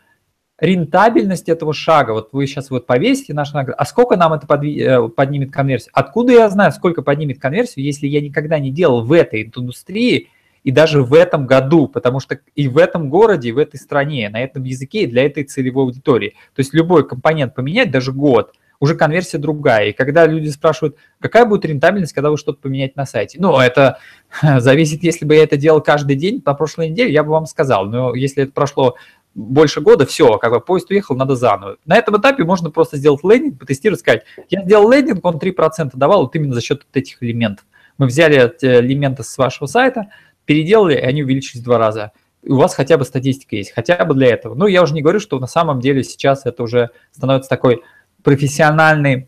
[0.61, 2.13] рентабельность этого шага.
[2.13, 5.91] Вот вы сейчас вот повесите наш наград, а сколько нам это подви, э, поднимет конверсию?
[5.95, 10.31] Откуда я знаю, сколько поднимет конверсию, если я никогда не делал в этой индустрии
[10.63, 14.29] и даже в этом году, потому что и в этом городе, и в этой стране,
[14.29, 16.31] на этом языке, для этой целевой аудитории.
[16.55, 19.89] То есть любой компонент поменять, даже год– уже конверсия другая.
[19.89, 23.39] И когда люди спрашивают, какая будет рентабельность, когда вы что-то поменяете на сайте?
[23.41, 23.99] Ну, это
[24.59, 27.87] зависит, если бы я это делал каждый день на прошлой неделе, я бы вам сказал.
[27.87, 28.97] Но если это прошло
[29.35, 31.77] больше года, все, как бы поезд уехал, надо заново.
[31.87, 36.23] На этом этапе можно просто сделать лендинг, потестировать, сказать, я сделал лендинг, он 3% давал
[36.23, 37.67] вот именно за счет вот этих элементов.
[37.99, 40.09] Мы взяли элементы с вашего сайта,
[40.45, 42.13] переделали, и они увеличились в два раза.
[42.43, 44.55] И у вас хотя бы статистика есть, хотя бы для этого.
[44.55, 47.83] Ну, я уже не говорю, что на самом деле сейчас это уже становится такой
[48.29, 49.27] профессиональный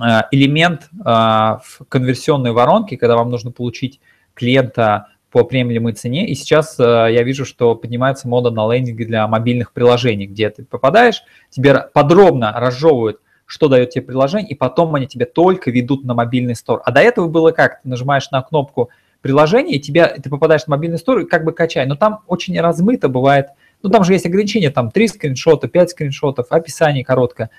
[0.00, 4.00] э, элемент э, в конверсионной воронке, когда вам нужно получить
[4.34, 6.26] клиента по приемлемой цене.
[6.26, 10.64] И сейчас э, я вижу, что поднимается мода на лендинги для мобильных приложений, где ты
[10.64, 16.14] попадаешь, тебе подробно разжевывают, что дает тебе приложение, и потом они тебя только ведут на
[16.14, 16.82] мобильный стор.
[16.84, 17.80] А до этого было как?
[17.82, 21.52] Ты нажимаешь на кнопку приложения, и тебя, ты попадаешь на мобильный стор, и как бы
[21.52, 21.86] качай.
[21.86, 23.50] Но там очень размыто бывает.
[23.84, 27.50] Ну, там же есть ограничения, там 3 скриншота, 5 скриншотов, описание короткое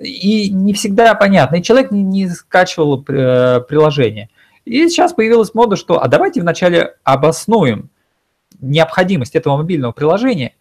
[0.00, 4.28] и не всегда понятно, и человек не, не скачивал э, приложение.
[4.64, 7.90] И сейчас появилась мода, что а давайте вначале обоснуем
[8.60, 10.54] необходимость этого мобильного приложения,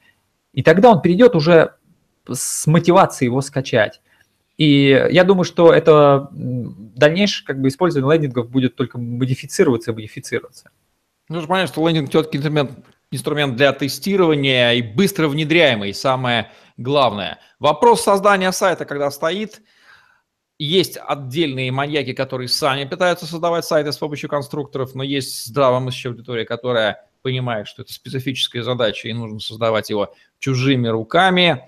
[0.54, 1.74] и тогда он перейдет уже
[2.32, 4.02] с мотивацией его скачать.
[4.58, 10.70] И я думаю, что это дальнейшее как бы, использование лендингов будет только модифицироваться и модифицироваться.
[11.28, 12.72] Нужно понять, что лендинг все-таки инструмент,
[13.12, 15.94] инструмент для тестирования и быстро внедряемый.
[15.94, 17.40] Самое главное.
[17.60, 19.62] Вопрос создания сайта, когда стоит,
[20.58, 26.46] есть отдельные маньяки, которые сами пытаются создавать сайты с помощью конструкторов, но есть здравомыслящая аудитория,
[26.46, 31.68] которая понимает, что это специфическая задача и нужно создавать его чужими руками.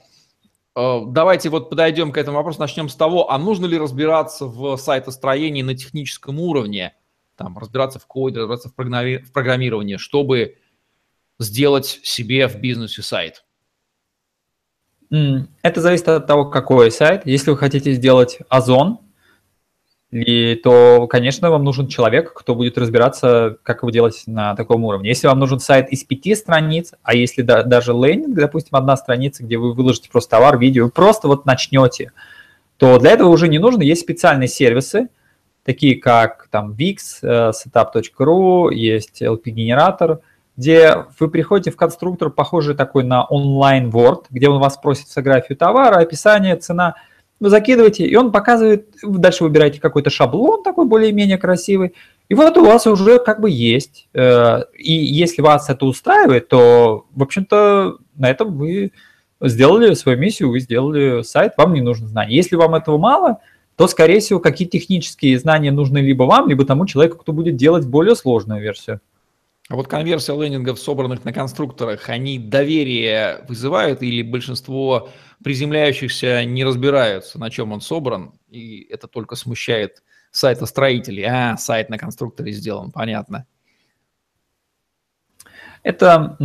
[0.76, 4.78] Э, давайте вот подойдем к этому вопросу, начнем с того, а нужно ли разбираться в
[4.78, 6.96] сайтостроении на техническом уровне,
[7.36, 10.60] там, разбираться в коде, разбираться в программировании, чтобы
[11.39, 13.43] сделать себе в бизнесе сайт?
[15.10, 17.22] Это зависит от того, какой сайт.
[17.26, 19.00] Если вы хотите сделать Озон,
[20.12, 25.10] то, конечно, вам нужен человек, кто будет разбираться, как его делать на таком уровне.
[25.10, 29.43] Если вам нужен сайт из пяти страниц, а если да, даже лендинг, допустим, одна страница,
[29.43, 32.13] где вы выложите просто товар, видео, просто вот начнете,
[32.78, 33.82] то для этого уже не нужно.
[33.82, 35.10] Есть специальные сервисы,
[35.65, 40.20] такие как там Wix, э, setup.ru, есть LP-генератор–
[40.58, 45.58] где вы приходите в конструктор, похожий такой на онлайн Word, где он вас просит фотографию
[45.58, 46.96] товара, описание, цена.
[47.39, 51.93] Вы закидываете, и он показывает, дальше выбираете какой-то шаблон такой более-менее красивый,
[52.30, 54.10] и вот у вас уже как бы есть.
[54.13, 58.91] Э, и если вас это устраивает, то, в общем-то, на этом вы
[59.39, 62.36] сделали свою миссию, вы сделали сайт, вам не нужно знания.
[62.36, 63.38] Если вам этого мало,
[63.76, 67.86] то, скорее всего, какие технические знания нужны либо вам, либо тому человеку, кто будет делать
[67.86, 69.00] более сложную версию.
[69.69, 75.10] А вот конверсия лендингов, собранных на конструкторах, они доверие вызывают или большинство
[75.43, 81.25] приземляющихся не разбираются, на чем он собран, и это только смущает сайтостроителей.
[81.25, 83.45] А, сайт на конструкторе сделан, понятно.
[85.84, 86.38] Это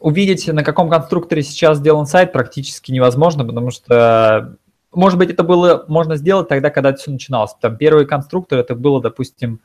[0.00, 4.56] увидеть, на каком конструкторе сейчас сделан сайт, практически невозможно, потому что,
[4.92, 7.54] может быть, это было можно сделать тогда, когда все начиналось.
[7.60, 9.60] Там первый конструктор, это было, допустим,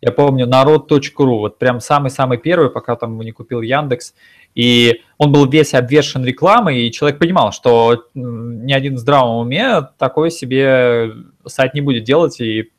[0.00, 4.14] я помню, народ.ру, вот прям самый-самый первый, пока там его не купил Яндекс.
[4.54, 9.82] И он был весь обвешен рекламой, и человек понимал, что ни один в здравом уме
[9.98, 11.12] такой себе
[11.46, 12.70] сайт не будет делать, и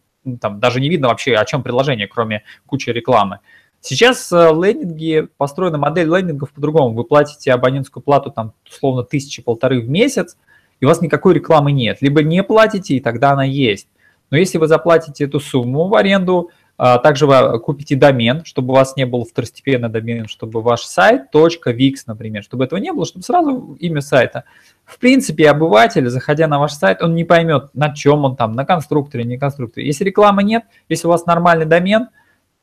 [0.42, 3.40] там даже не видно вообще, о чем приложение, кроме кучи рекламы.
[3.82, 6.94] Сейчас э, лендинги, построена модель лендингов по-другому.
[6.94, 10.38] Вы платите абонентскую плату там условно тысячи-полторы в месяц,
[10.82, 12.00] и у вас никакой рекламы нет.
[12.02, 13.88] Либо не платите, и тогда она есть.
[14.32, 18.96] Но если вы заплатите эту сумму в аренду, также вы купите домен, чтобы у вас
[18.96, 23.76] не был второстепенный домен, чтобы ваш сайт .wix, например, чтобы этого не было, чтобы сразу
[23.82, 24.46] имя сайта.
[24.86, 28.64] В принципе, обыватель, заходя на ваш сайт, он не поймет, на чем он там, на
[28.64, 29.86] конструкторе, не конструкторе.
[29.86, 32.08] Если рекламы нет, если у вас нормальный домен,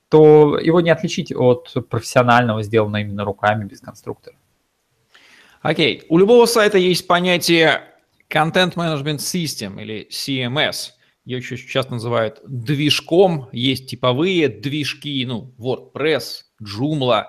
[0.09, 4.37] то его не отличить от профессионального, сделанного именно руками без конструктора.
[5.61, 6.05] Окей.
[6.09, 7.83] У любого сайта есть понятие
[8.31, 10.93] Content Management System или CMS.
[11.27, 13.51] Ее еще часто называют движком.
[13.53, 17.25] Есть типовые движки, ну, WordPress, Joomla.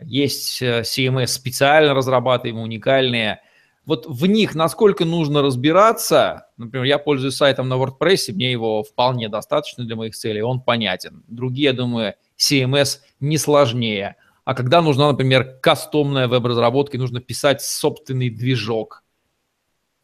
[0.00, 3.40] Есть э, CMS специально разрабатываемые, уникальные.
[3.86, 6.48] Вот в них насколько нужно разбираться?
[6.58, 11.24] Например, я пользуюсь сайтом на WordPress, мне его вполне достаточно для моих целей, он понятен.
[11.28, 14.16] Другие, я думаю, CMS не сложнее–
[14.46, 19.02] а когда нужна, например, кастомная веб-разработка, нужно писать собственный движок.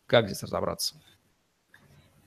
[0.07, 1.01] Как здесь разобраться?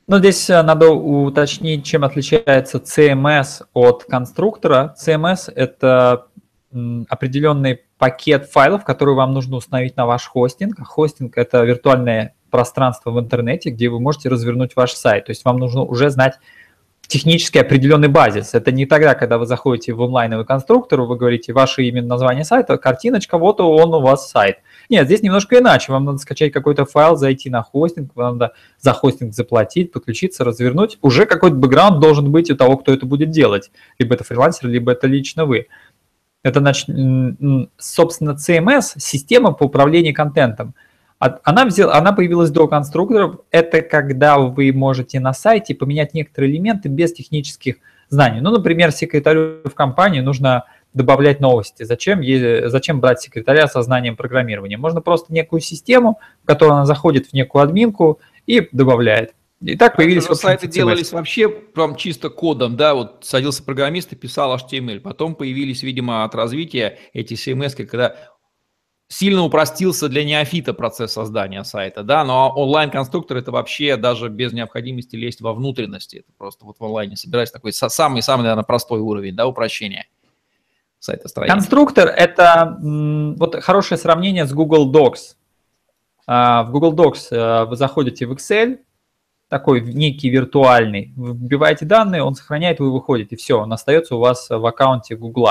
[0.08, 4.96] Ну, здесь э, надо уточнить, чем отличается CMS от конструктора.
[5.04, 6.28] CMS– это
[7.10, 10.78] определенный пакет файлов, который вам нужно установить на ваш хостинг.
[10.86, 15.26] Хостинг– это виртуальное пространство в интернете, где вы можете развернуть ваш сайт.
[15.26, 16.36] То есть вам нужно уже знать
[17.08, 18.54] технически определенный базис.
[18.54, 22.78] Это не тогда, когда вы заходите в онлайновый конструктор, вы говорите ваше имя, название сайта,
[22.78, 24.58] картиночка, вот он у вас сайт.
[24.90, 25.92] Нет, здесь немножко иначе.
[25.92, 30.98] Вам надо скачать какой-то файл, зайти на хостинг, вам надо за хостинг заплатить, подключиться, развернуть.
[31.02, 33.72] Уже какой-то бэкграунд должен быть у того, кто это будет делать.
[34.00, 35.68] Либо это фрилансер, либо это лично вы.
[36.44, 36.62] Это,
[37.78, 40.76] собственно, CMS– система по управлению контентом–
[41.20, 43.40] она, взяла, она появилась до конструкторов.
[43.52, 47.78] Это когда вы можете на сайте поменять некоторые элементы без технических
[48.10, 48.42] знаний.
[48.42, 50.66] Ну, например, секретарю в компании нужно
[50.96, 51.84] добавлять новости.
[51.84, 52.22] Зачем,
[52.70, 54.78] зачем брать секретаря со знанием программирования?
[54.78, 59.36] Можно просто некую систему, в которую она заходит в некую админку и добавляет.
[59.62, 60.28] И так появились...
[60.28, 65.00] Но сайты делались вообще прям чисто кодом, да, вот садился программист и писал HTML.
[65.00, 68.16] Потом появились, видимо, от развития эти CMS, когда
[69.08, 75.16] сильно упростился для неофита процесс создания сайта, да, но онлайн-конструктор это вообще даже без необходимости
[75.16, 79.46] лезть во внутренности, это просто вот в онлайне собирать такой самый-самый, наверное, простой уровень, да,
[79.46, 80.08] упрощения
[81.06, 81.54] сайта строения.
[81.54, 85.36] Конструктор– это вот хорошее сравнение с Google Docs.
[86.28, 88.80] А, в Google Docs э, вы заходите в Excel,
[89.48, 94.50] такой некий виртуальный, вы вбиваете данные, он сохраняет, вы выходите, все, он остается у вас
[94.50, 95.50] в аккаунте Google.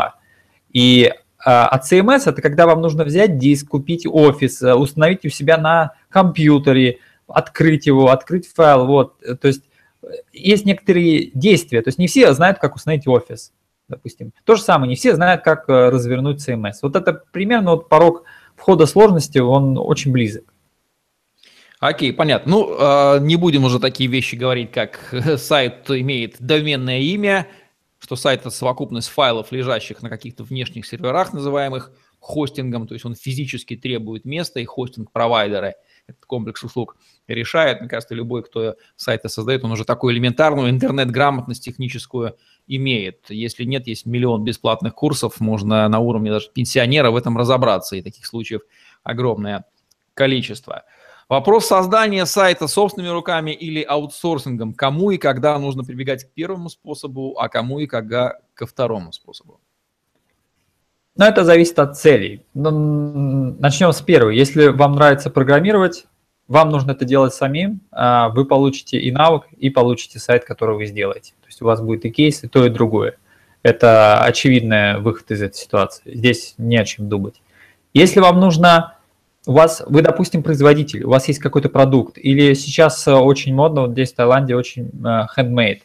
[0.71, 1.13] И
[1.45, 5.93] а CMS– это когда вам нужно взять диск, купить офис, э, установить у себя на
[6.09, 8.87] компьютере, открыть его, открыть файл.
[8.87, 9.21] Вот.
[9.21, 9.63] То есть
[10.03, 11.83] э, есть некоторые действия.
[11.83, 13.53] То есть не все знают, как установить офис,
[13.89, 14.33] допустим.
[14.45, 16.75] То же самое, не все знают, как э, развернуть CMS.
[16.83, 18.25] Вот это примерно вот порог
[18.57, 20.45] входа сложности, он очень близок.
[21.81, 22.51] Окей, понятно.
[22.51, 27.47] Ну, не будем уже такие вещи говорить, как сайт имеет доменное имя,
[27.99, 33.15] что сайт– это совокупность файлов, лежащих на каких-то внешних серверах, называемых хостингом, то есть он
[33.15, 35.75] физически требует места, и хостинг-провайдеры
[36.07, 36.97] этот комплекс услуг
[37.29, 37.81] решает.
[37.81, 43.31] Мне кажется, любой, кто сайты создает, он уже такую элементарную интернет-грамотность техническую имеет.
[43.31, 48.03] Если нет, есть миллион бесплатных курсов, можно на уровне даже пенсионера в этом разобраться, и
[48.03, 48.63] таких случаев
[49.03, 49.65] огромное
[50.15, 50.85] количество.
[51.29, 54.75] Вопрос создания сайта собственными руками или аутсорсингом.
[54.75, 59.61] Кому и когда нужно прибегать к первому способу, а кому и когда ко второму способу?
[61.17, 62.45] Но это зависит от целей.
[62.55, 64.31] Ну, начнем с первого.
[64.31, 66.07] Если вам нравится программировать,
[66.49, 70.87] вам нужно это делать самим, а вы получите и навык, и получите сайт, который вы
[70.87, 71.33] сделаете.
[71.41, 73.17] То есть у вас будет и кейс, и то, и другое.
[73.63, 76.15] Это очевидный выход из этой ситуации.
[76.15, 77.41] Здесь не о чем думать.
[77.95, 78.95] Если вам нужно
[79.47, 83.83] у вас, вы, допустим, производитель, у вас есть какой-то продукт, или сейчас э, очень модно,
[83.83, 85.83] вот здесь в Таиланде очень uh, handmade.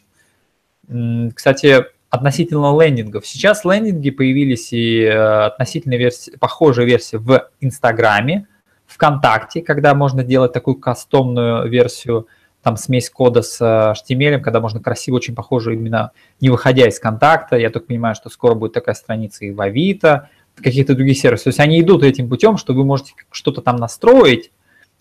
[1.34, 3.26] Кстати, относительно лендингов.
[3.26, 8.46] Сейчас лендинги появились и uh, относительно версии, похожая версия в Инстаграме,
[8.90, 12.26] ВКонтакте, когда можно делать такую кастомную версию,
[12.62, 17.56] там смесь кода с HTML, когда можно красиво, очень похоже, именно не выходя из контакта.
[17.56, 21.44] Я только понимаю, что скоро будет такая страница и в Авито, каких-то других сервисов.
[21.44, 24.50] То есть они идут этим путем, что вы можете что-то там настроить,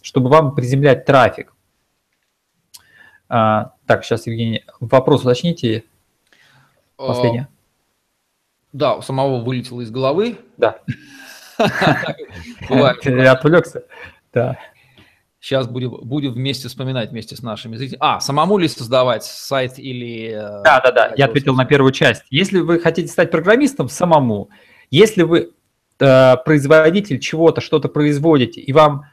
[0.01, 1.53] чтобы вам приземлять трафик.
[3.27, 5.83] А, так, сейчас, Евгений, вопрос уточните.
[6.95, 7.47] Последний.
[8.71, 10.37] Да, у самого вылетело из головы.
[10.57, 10.79] Да.
[13.05, 13.83] Я отвлекся.
[14.33, 14.57] Да.
[15.41, 17.99] Сейчас будем, будем вместе вспоминать вместе с нашими зрителями.
[18.01, 20.31] А, самому ли создавать сайт или...
[20.33, 22.23] Э, да, да, да, я ответил на первую часть.
[22.29, 24.49] Если вы хотите стать программистом, самому.
[24.91, 25.53] Если вы
[25.99, 29.05] э, производитель чего-то, что-то производите, и вам,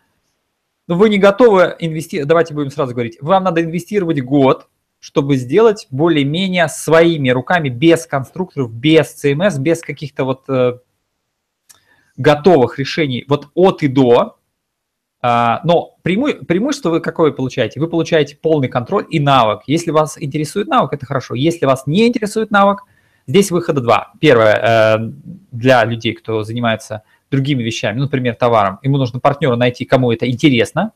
[0.88, 4.66] ну, вы не готовы инвестировать, давайте будем сразу говорить, вам надо инвестировать год,
[4.98, 10.78] чтобы сделать более-менее своими руками, без конструкторов, без CMS, без каких-то вот э,
[12.16, 14.38] готовых решений, вот от и до.
[15.22, 17.80] А, но преиму, преимущество вы какое получаете?
[17.80, 19.62] Вы получаете полный контроль и навык.
[19.66, 21.34] Если вас интересует навык, это хорошо.
[21.34, 22.80] Если вас не интересует навык–
[23.26, 24.12] Здесь выхода два.
[24.20, 25.10] Первое, э,
[25.50, 30.92] для людей, кто занимается другими вещами, например, товаром, ему нужно партнера найти, кому это интересно.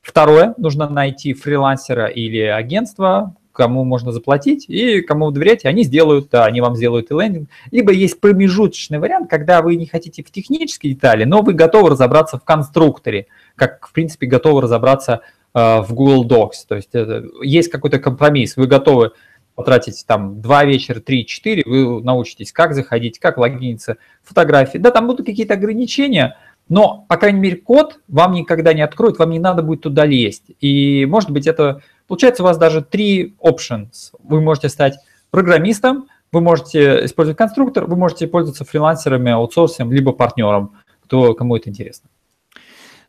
[0.00, 6.28] Второе, нужно найти фрилансера или агентство, кому можно заплатить и кому вы доверяете, они сделают,
[6.30, 7.48] да, они вам сделают и лендинг.
[7.72, 12.38] Либо есть промежуточный вариант, когда вы не хотите в технические детали, но вы готовы разобраться
[12.38, 15.22] в конструкторе, как, в принципе, готовы разобраться
[15.54, 16.66] э, в Google Docs.
[16.68, 19.10] То есть это, есть какой-то компромисс, вы готовы
[19.56, 24.78] потратить там два вечера, три, четыре, вы научитесь, как заходить, как логиниться, фотографии.
[24.78, 26.36] Да, там будут какие-то ограничения,
[26.68, 30.50] но, по крайней мере, код вам никогда не откроют, вам не надо будет туда лезть.
[30.60, 34.12] И, может быть, это Получается у вас даже три options.
[34.18, 34.98] Вы можете стать
[35.30, 40.72] программистом, вы можете использовать конструктор, вы можете пользоваться фрилансерами, аутсорсом, либо партнером,
[41.04, 42.08] кто, кому это интересно.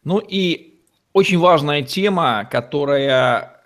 [0.03, 0.81] Ну и
[1.13, 3.63] очень важная тема, которая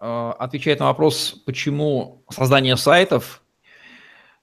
[0.00, 3.42] э, отвечает на вопрос, почему создание сайтов,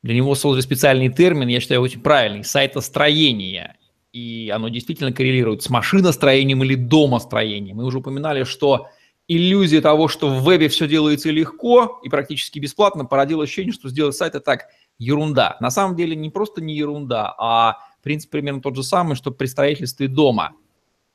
[0.03, 3.77] для него создали специальный термин, я считаю, очень правильный, сайтостроение.
[4.15, 7.75] И оно действительно коррелирует с машиностроением или домостроением.
[7.75, 8.87] Мы уже упоминали, что
[9.27, 14.15] иллюзия того, что в вебе все делается легко и практически бесплатно, породила ощущение, что сделать
[14.15, 15.57] сайт– это так ерунда.
[15.59, 19.47] На самом деле не просто не ерунда, а принцип примерно тот же самый, что при
[19.47, 20.53] строительстве дома.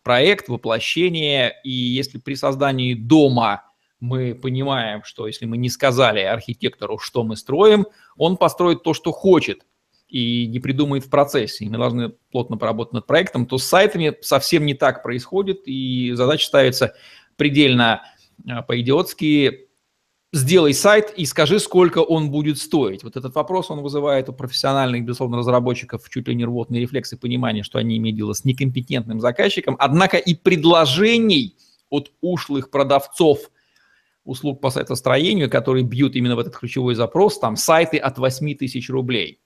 [0.02, 3.62] Проект, воплощение, и если при создании дома
[3.98, 7.86] мы понимаем, что если мы не сказали архитектору, что мы строим,
[8.18, 9.62] он построит то, что хочет,
[10.10, 11.64] и не придумает в процессе.
[11.64, 16.12] И мы должны плотно поработать над проектом, то с сайтами совсем не так происходит, и
[16.14, 16.94] задача ставится
[17.36, 18.02] предельно
[18.48, 19.70] а, по-идиотски
[20.32, 23.02] сделай сайт и скажи, сколько он будет стоить.
[23.02, 27.62] Вот этот вопрос, он вызывает у профессиональных, безусловно, разработчиков чуть ли не рвотные рефлексы понимания,
[27.62, 29.76] что они имеют дело с некомпетентным заказчиком.
[29.78, 31.56] Однако и предложений
[31.88, 33.50] от ушлых продавцов
[34.24, 38.88] услуг по сайтостроению, которые бьют именно в этот ключевой запрос, там сайты от 8 тысяч
[38.88, 39.40] рублей.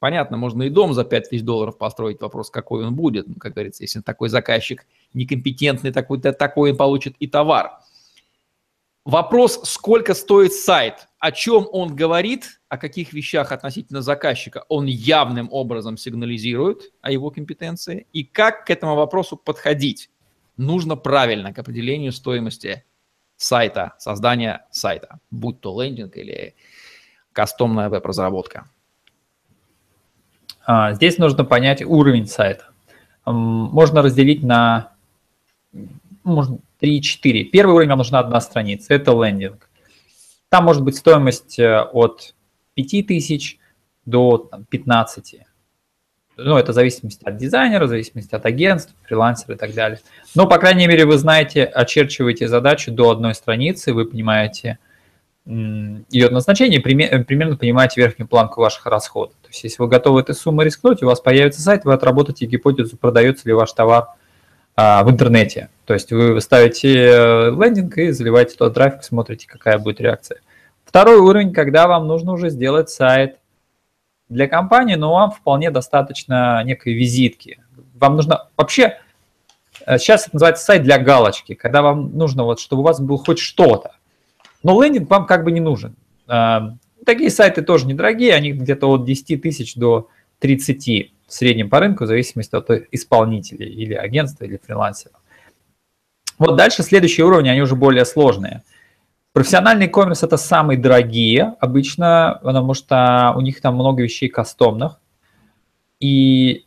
[0.00, 3.28] Понятно, можно и дом за 5 тысяч долларов построить, вопрос, какой он будет.
[3.28, 7.78] Ну, как говорится, если такой заказчик некомпетентный, такой, такой он получит и товар.
[9.04, 15.48] Вопрос, сколько стоит сайт, о чем он говорит, о каких вещах относительно заказчика он явным
[15.52, 20.10] образом сигнализирует о его компетенции и как к этому вопросу подходить.
[20.56, 22.84] Нужно правильно к определению стоимости
[23.36, 26.54] сайта, создания сайта, будь то лендинг или
[27.32, 28.70] кастомная веб-разработка.
[30.72, 32.66] А, здесь нужно понять уровень сайта.
[33.24, 34.92] Можно разделить на
[36.22, 37.42] можно 3-4.
[37.46, 39.68] Первый уровень вам нужна одна страница, это лендинг.
[40.48, 42.36] Там может быть стоимость э, от
[42.74, 43.58] 5000
[44.06, 45.38] до там, 15.
[46.36, 49.98] Ну, это в зависимости от дизайнера, в зависимости от агентств, фрилансера и так далее.
[50.36, 54.78] Но, по крайней мере, вы знаете, очерчиваете задачу до одной страницы, вы понимаете,
[55.50, 59.34] ее назначение, примерно понимаете верхнюю планку ваших расходов.
[59.42, 62.96] То есть, если вы готовы этой суммой рискнуть, у вас появится сайт, вы отработаете гипотезу,
[62.96, 64.08] продается ли ваш товар
[64.76, 65.68] а, в интернете.
[65.86, 70.40] То есть вы ставите э, лендинг и заливаете тот трафик, смотрите, какая будет реакция.
[70.84, 73.38] Второй уровень, когда вам нужно уже сделать сайт
[74.28, 77.60] для компании, но вам вполне достаточно некой визитки.
[77.94, 78.98] Вам нужно вообще,
[79.84, 83.18] э, сейчас это называется сайт для галочки, когда вам нужно, вот, чтобы у вас был
[83.18, 83.96] хоть что-то.
[84.62, 85.96] Но лендинг вам как бы не нужен.
[86.26, 90.08] А, такие сайты тоже недорогие, они где-то от 10 тысяч до
[90.40, 95.14] 30 в среднем по рынку, в зависимости от исполнителя или агентства, или фрилансера.
[96.38, 98.62] Вот дальше следующие уровни, они уже более сложные.
[99.32, 104.98] Профессиональный коммерс это самые дорогие обычно, потому что у них там много вещей кастомных.
[106.00, 106.64] И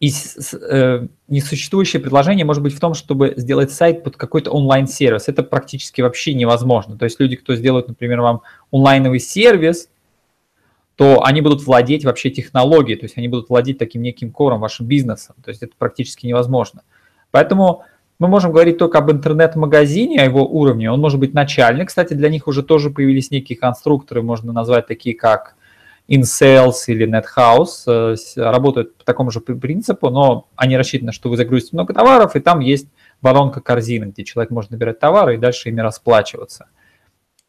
[0.00, 5.28] и э, несуществующее предложение может быть в том, чтобы сделать сайт под какой-то онлайн-сервис.
[5.28, 6.96] Это практически вообще невозможно.
[6.96, 8.40] То есть люди, кто сделают, например, вам
[8.72, 9.90] онлайновый сервис,
[10.96, 14.86] то они будут владеть вообще технологией, то есть они будут владеть таким неким кором вашим
[14.86, 15.36] бизнесом.
[15.44, 16.82] То есть это практически невозможно.
[17.30, 17.84] Поэтому
[18.18, 20.90] мы можем говорить только об интернет-магазине, о его уровне.
[20.90, 21.84] Он может быть начальный.
[21.84, 25.56] Кстати, для них уже тоже появились некие конструкторы, можно назвать такие как
[26.10, 31.70] InSales или NetHouse э, работают по такому же принципу, но они рассчитаны, что вы загрузите
[31.72, 32.88] много товаров, и там есть
[33.22, 36.66] воронка корзины, где человек может набирать товары и дальше ими расплачиваться.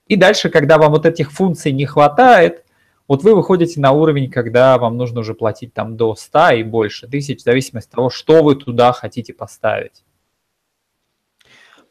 [0.05, 2.64] И дальше, когда вам вот этих функций не хватает,
[3.07, 7.07] вот вы выходите на уровень, когда вам нужно уже платить там до 100 и больше
[7.07, 10.03] тысяч, в зависимости от того, что вы туда хотите поставить.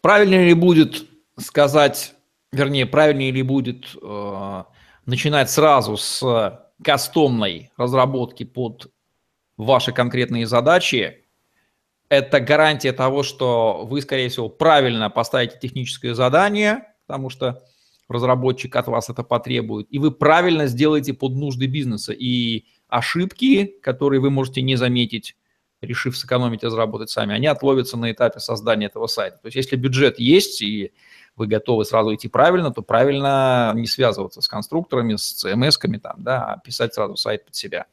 [0.01, 1.05] Правильно ли будет
[1.37, 2.15] сказать,
[2.53, 4.63] вернее, правильнее ли будет э,
[5.07, 8.93] начинать сразу с кастомной разработки под
[9.57, 11.25] ваши конкретные задачи,
[12.09, 17.63] это гарантия того, что вы, скорее всего, правильно поставите техническое задание, потому что
[18.09, 22.13] разработчик от вас это потребует, и вы правильно сделаете под нужды бизнеса.
[22.13, 25.37] И ошибки, которые вы можете не заметить,
[25.81, 29.39] решив сэкономить и разработать сами, они отловятся на этапе создания этого сайта.
[29.39, 30.93] То есть если бюджет есть и
[31.37, 36.45] вы готовы сразу идти правильно, то правильно не связываться с конструкторами, с CMS-ками там, да,
[36.45, 37.87] а писать сразу сайт под себя.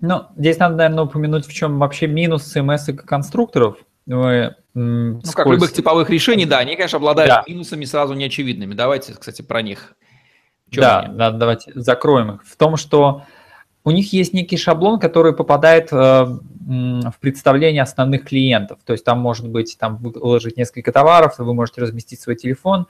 [0.00, 3.76] Ну, здесь надо, наверное, упомянуть, в чем вообще минус CMS и конструкторов.
[4.04, 5.34] Мы, ну, скользь...
[5.34, 7.44] как любых типовых решений, да, они, конечно, обладают да.
[7.46, 8.74] минусами сразу неочевидными.
[8.74, 9.94] Давайте, кстати, про них.
[10.72, 12.44] Да, да, давайте закроем их.
[12.44, 13.22] В том, что
[13.84, 18.78] у них есть некий шаблон, который попадает э, в представление основных клиентов.
[18.84, 22.86] То есть там может быть, там выложить несколько товаров, вы можете разместить свой телефон.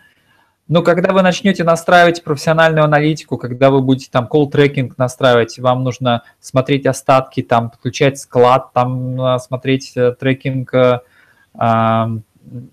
[0.69, 6.23] Но когда вы начнете настраивать профессиональную аналитику, когда вы будете там колл-трекинг настраивать, вам нужно
[6.41, 10.75] смотреть остатки, там подключать склад, там э, смотреть э, трекинг,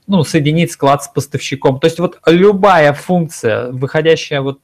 [0.08, 1.80] ну, соединить склад с поставщиком.
[1.80, 4.62] То есть вот любая функция, выходящая вот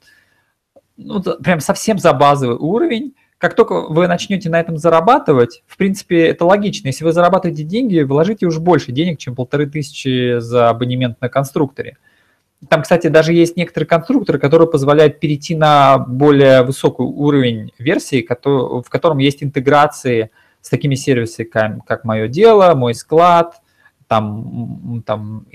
[0.97, 3.13] ну, прям совсем за базовый уровень,
[3.45, 6.87] как только вы начнете на этом зарабатывать, в принципе, это логично.
[6.87, 11.97] Если вы зарабатываете деньги, вложите уж больше денег, чем полторы тысячи за абонемент на конструкторе.
[12.69, 18.89] Там, кстати, даже есть некоторые конструкторы, которые позволяют перейти на более высокий уровень версии, в
[18.89, 20.31] котором есть интеграции
[20.61, 23.61] с такими сервисами, как «Мое дело», «Мой склад»,
[24.07, 25.45] там, там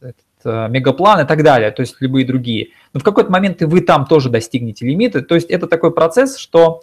[0.00, 2.70] э, мегаплан и так далее, то есть любые другие.
[2.92, 5.22] Но в какой-то момент и вы там тоже достигнете лимита.
[5.22, 6.82] То есть это такой процесс, что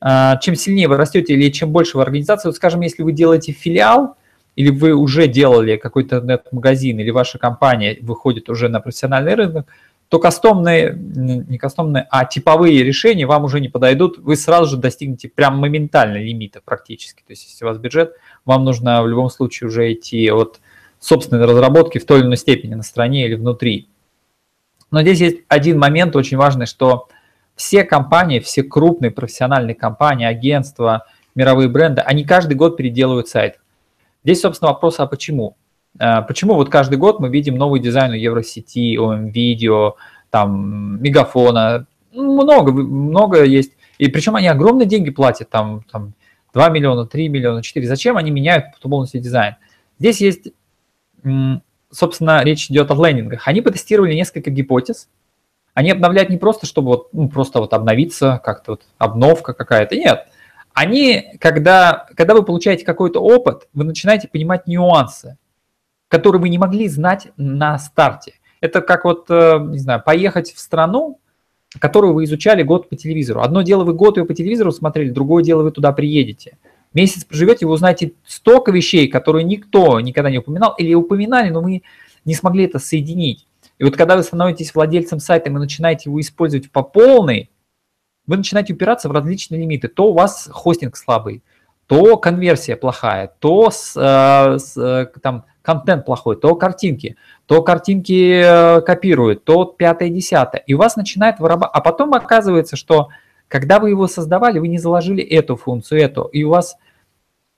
[0.00, 4.16] чем сильнее вы растете или чем больше вы организация, вот скажем, если вы делаете филиал,
[4.54, 9.66] или вы уже делали какой-то интернет-магазин, или ваша компания выходит уже на профессиональный рынок,
[10.08, 15.28] то кастомные, не кастомные, а типовые решения вам уже не подойдут, вы сразу же достигнете
[15.28, 17.22] прям моментально лимита практически.
[17.26, 18.12] То есть если у вас бюджет,
[18.44, 20.60] вам нужно в любом случае уже идти от
[21.00, 23.88] собственной разработки в той или иной степени на стороне или внутри.
[24.90, 27.08] Но здесь есть один момент очень важный, что
[27.56, 33.58] все компании, все крупные профессиональные компании, агентства, мировые бренды, они каждый год переделывают сайт.
[34.22, 35.56] Здесь, собственно, вопрос, а почему?
[35.98, 39.96] А, почему вот каждый год мы видим новый дизайн у Евросети, у Видео,
[40.30, 43.72] там, Мегафона, много, много есть.
[43.98, 46.12] И причем они огромные деньги платят, там, там
[46.52, 47.86] 2 миллиона, 3 миллиона, 4.
[47.86, 49.56] Зачем они меняют полностью дизайн?
[49.98, 50.48] Здесь есть,
[51.90, 53.46] собственно, речь идет о лендингах.
[53.48, 55.08] Они потестировали несколько гипотез,
[55.76, 59.94] они обновляют не просто, чтобы вот, ну, просто вот обновиться, как-то вот обновка какая-то.
[59.94, 60.26] Нет.
[60.72, 65.36] Они, когда, когда вы получаете какой-то опыт, вы начинаете понимать нюансы,
[66.08, 68.32] которые вы не могли знать на старте.
[68.62, 71.20] Это как вот, э, не знаю, поехать в страну,
[71.78, 73.42] которую вы изучали год по телевизору.
[73.42, 76.56] Одно дело вы год ее по телевизору смотрели, другое дело вы туда приедете.
[76.94, 81.82] Месяц проживете, вы узнаете столько вещей, которые никто никогда не упоминал, или упоминали, но мы
[82.24, 83.46] не смогли это соединить.
[83.78, 87.50] И вот когда вы становитесь владельцем сайта и начинаете его использовать по полной,
[88.26, 89.88] вы начинаете упираться в различные лимиты.
[89.88, 91.42] То у вас хостинг слабый,
[91.86, 97.16] то конверсия плохая, то с, э, с, э, там контент плохой, то картинки,
[97.46, 100.62] то картинки э, копируют, то пятое, десятое.
[100.66, 101.76] И у вас начинает вырабатывать.
[101.76, 103.08] А потом оказывается, что
[103.48, 106.76] когда вы его создавали, вы не заложили эту функцию, эту, и у вас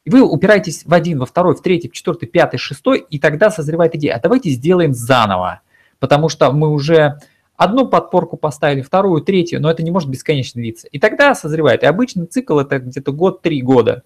[0.05, 3.95] вы упираетесь в один, во второй, в третий, в четвертый, пятый, шестой, и тогда созревает
[3.95, 5.61] идея, а давайте сделаем заново
[5.99, 7.19] потому что мы уже
[7.57, 10.87] одну подпорку поставили, вторую, третью, но это не может бесконечно длиться.
[10.89, 11.83] И тогда созревает.
[11.83, 14.05] И обычный цикл это где-то год-три года.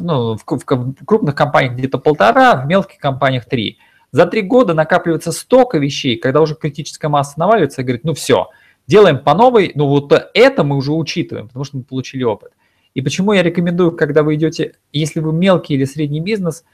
[0.00, 3.78] Ну, в, в, в крупных компаниях где-то полтора, в мелких компаниях три.
[4.10, 8.48] За три года накапливается столько вещей, когда уже критическая масса наваливается и говорит, ну все,
[8.86, 12.52] делаем по новой, ну вот это мы уже учитываем, потому что мы получили опыт.
[12.94, 16.64] И почему я рекомендую, когда вы идете, если вы мелкий или средний бизнес,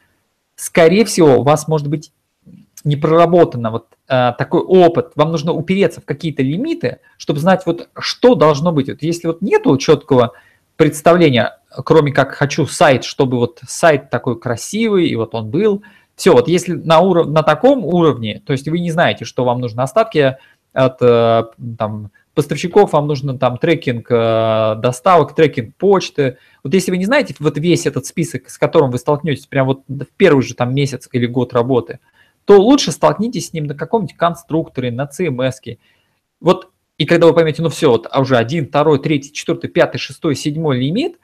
[0.54, 2.12] скорее всего, у вас может быть
[2.84, 7.88] не проработано вот э, такой опыт, вам нужно упереться в какие-то лимиты, чтобы знать вот
[7.98, 8.88] что должно быть.
[8.88, 10.32] Вот если вот нету четкого
[10.76, 15.82] представления, кроме как хочу сайт, чтобы вот сайт такой красивый, и вот он был,
[16.14, 19.60] все, вот если на, уров- на таком уровне, то есть вы не знаете, что вам
[19.60, 20.36] нужно остатки
[20.72, 21.44] от э,
[21.78, 26.38] там, поставщиков, вам нужно там трекинг э, доставок, трекинг почты.
[26.62, 29.82] Вот если вы не знаете вот весь этот список, с которым вы столкнетесь прямо вот
[29.88, 32.00] в первый же там месяц или год работы,
[32.44, 35.54] то лучше столкнитесь с ним на каком-нибудь конструкторе, на CMS.
[35.64, 35.78] -ке.
[36.40, 39.98] Вот и когда вы поймете, ну все, вот а уже один, второй, третий, четвертый, пятый,
[39.98, 41.18] шестой, седьмой лимит,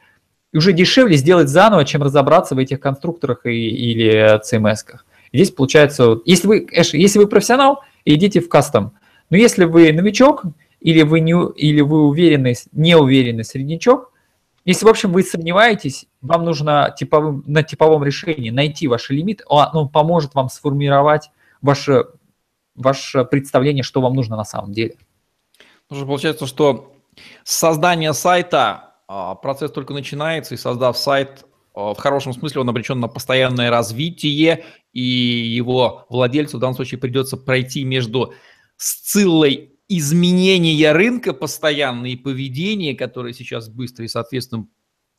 [0.53, 5.07] и уже дешевле сделать заново, чем разобраться в этих конструкторах и, или CMS-ках.
[5.33, 8.93] Здесь получается, если вы, если вы профессионал, идите в кастом.
[9.31, 10.43] Но если вы новичок
[10.81, 14.10] или вы, не, или вы уверенный, неуверенный среднячок,
[14.65, 19.89] если, в общем, вы сомневаетесь, вам нужно типовым, на типовом решении найти ваши лимиты, он
[19.89, 21.31] поможет вам сформировать
[21.63, 22.05] ваше
[22.75, 24.97] ваше представление, что вам нужно на самом деле.
[25.91, 26.95] Ну, получается, что
[27.45, 31.45] создание сайта, а, процесс только начинается, и создав сайт,
[31.75, 36.99] а, в хорошем смысле он обречен на постоянное развитие, и его владельцу в данном случае
[36.99, 38.35] придется пройти между
[38.77, 44.69] сциллой изменения рынка постоянные поведения, которые сейчас быстро и, соответственно,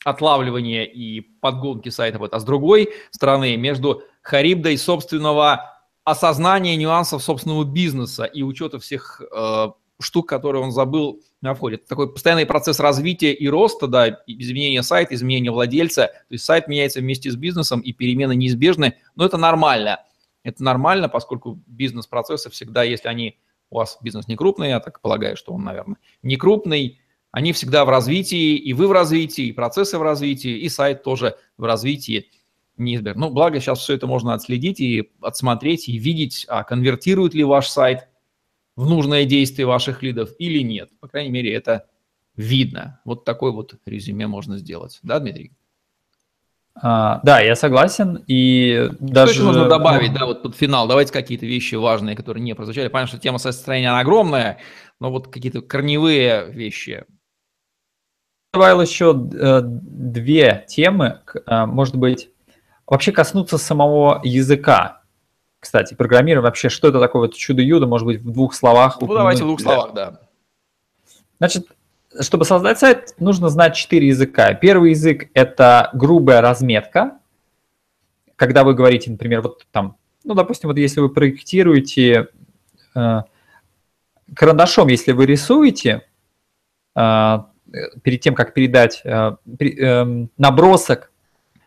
[0.03, 8.24] отлавливание и подгонки сайтов, а с другой стороны, между харибдой собственного осознания нюансов собственного бизнеса
[8.24, 9.67] и учета всех э,
[9.99, 11.78] штук, которые он забыл на входе.
[11.78, 16.07] Такой постоянный процесс развития и роста, да, изменения сайта, изменения владельца.
[16.07, 19.99] То есть сайт меняется вместе с бизнесом, и перемены неизбежны, но это нормально.
[20.43, 23.38] Это нормально, поскольку бизнес-процессы всегда, если они
[23.72, 26.99] у вас бизнес не крупный, я так полагаю, что он, наверное, не крупный,
[27.32, 31.38] они всегда в развитии, и вы в развитии, и процессы в развитии, и сайт тоже
[31.57, 32.30] в развитии
[32.78, 33.28] неизбежно.
[33.28, 37.69] Ну, благо сейчас все это можно отследить и отсмотреть, и видеть, а конвертирует ли ваш
[37.69, 38.09] сайт
[38.76, 40.89] в нужное действие ваших лидов или нет.
[40.99, 41.88] По крайней мере, это
[42.36, 42.99] видно.
[43.05, 44.99] Вот такой вот резюме можно сделать.
[45.03, 45.53] Да, Дмитрий?
[46.76, 48.24] А, да, я согласен.
[48.28, 49.34] И даже...
[49.34, 50.88] Что еще нужно добавить, да, вот под финал?
[50.88, 52.88] Давайте какие-то вещи важные, которые не прозвучали.
[52.88, 54.59] Понятно, что тема состояния она огромная,
[54.99, 57.05] но вот какие-то корневые вещи.
[58.53, 62.30] Добавил еще э, две темы, э, может быть,
[62.86, 65.03] вообще коснуться самого языка.
[65.59, 68.99] Кстати, программирование вообще, что это такое вот чудо-юдо, может быть, в двух словах?
[68.99, 70.19] Ну, давайте в двух словах, да.
[71.38, 71.67] Значит,
[72.20, 74.53] чтобы создать сайт, нужно знать четыре языка.
[74.53, 77.20] Первый язык– это грубая разметка.
[78.36, 82.28] Когда вы говорите, например, вот там, ну, допустим, вот если вы проектируете
[82.95, 83.22] э,
[84.36, 86.07] карандашом, если вы рисуете,
[86.95, 87.38] э,
[88.03, 91.12] перед тем, как передать э, э, набросок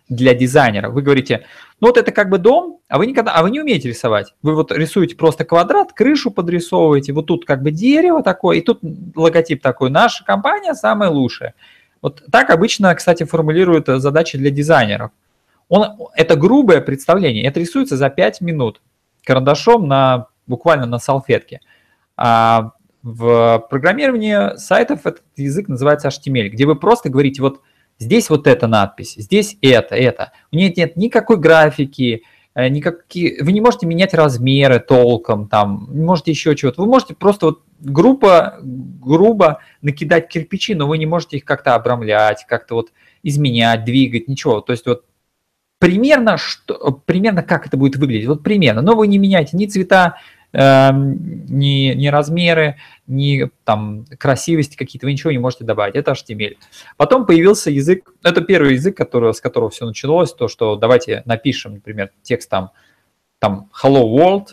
[0.08, 1.46] для дизайнера, вы говорите,
[1.80, 4.34] ну вот это как бы дом, а вы никогда, а вы не умеете рисовать.
[4.42, 8.80] Вы вот рисуете просто квадрат, крышу подрисовываете, вот тут как бы дерево такое, и тут
[9.14, 11.54] логотип такой, наша компания самая лучшая.
[12.00, 15.10] Вот так обычно, кстати, формулируют задачи для дизайнеров.
[15.68, 18.80] Он, это грубое представление, это рисуется за 5 минут
[19.24, 21.60] карандашом на, буквально на салфетке.
[22.16, 22.72] А
[23.02, 27.60] в программировании сайтов этот язык называется HTML, где вы просто говорите, вот
[27.98, 30.32] здесь вот эта надпись, здесь это, это.
[30.52, 32.22] У нее нет никакой графики,
[32.54, 36.82] э, никакие, вы не можете менять размеры толком, там, не можете еще чего-то.
[36.82, 42.46] Вы можете просто вот группа, грубо накидать кирпичи, но вы не можете их как-то обрамлять,
[42.48, 42.92] как-то вот
[43.22, 44.60] изменять, двигать, ничего.
[44.60, 45.04] То есть вот
[45.78, 50.16] примерно, что, примерно как это будет выглядеть, вот примерно, но вы не меняете ни цвета,
[50.56, 52.76] Эм, ни, ни размеры,
[53.08, 55.96] ни там красивости какие-то, вы ничего не можете добавить.
[55.96, 56.54] Это HTML.
[56.96, 61.74] Потом появился язык, это первый язык, который, с которого все началось, то, что давайте напишем,
[61.74, 62.70] например, текст там,
[63.40, 64.50] там hello world,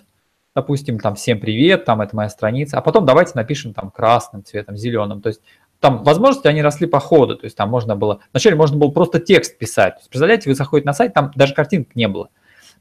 [0.55, 4.77] допустим, там всем привет, там это моя страница, а потом давайте напишем там красным цветом,
[4.77, 5.21] зеленым.
[5.21, 5.41] То есть
[5.79, 9.19] там возможности, они росли по ходу, то есть там можно было, вначале можно было просто
[9.19, 9.97] текст писать.
[9.97, 12.29] есть, представляете, вы заходите на сайт, там даже картинок не было.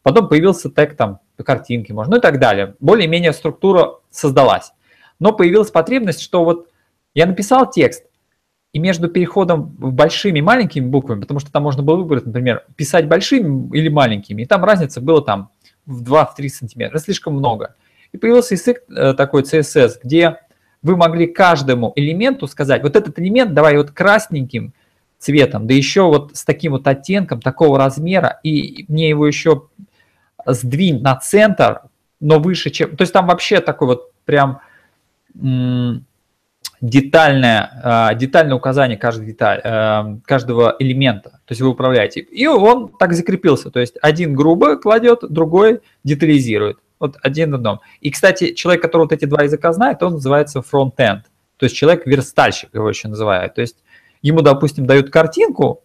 [0.02, 2.74] Потом появился тег там картинки, можно, ну и так далее.
[2.80, 4.72] Более-менее структура создалась.
[5.18, 6.68] Но появилась потребность, что вот
[7.14, 8.04] я написал текст,
[8.72, 12.64] и между переходом в большими и маленькими буквами, потому что там можно было выбрать, например,
[12.76, 15.50] писать большими или маленькими, и там разница была там
[15.86, 17.74] в 2-3 сантиметра, слишком много.
[18.12, 20.36] И появился язык э, такой CSS, где
[20.82, 24.72] вы могли каждому элементу сказать, вот этот элемент давай вот красненьким
[25.18, 29.64] цветом, да еще вот с таким вот оттенком, такого размера, и мне его еще
[30.46, 31.82] сдвинь на центр,
[32.20, 32.96] но выше, чем...
[32.96, 34.60] То есть там вообще такой вот прям
[36.80, 41.30] детальное, а, детальное указание каждой деталь, э, каждого элемента.
[41.30, 42.20] То есть вы управляете.
[42.20, 43.70] И он так закрепился.
[43.70, 46.78] То есть один грубо кладет, другой детализирует.
[46.98, 47.80] Вот один в одном.
[48.00, 51.24] И, кстати, человек, который вот эти два языка знает, он называется фронт-энд.
[51.56, 53.54] То есть человек-верстальщик его еще называют.
[53.54, 53.76] То есть
[54.22, 55.82] ему, допустим, дают картинку,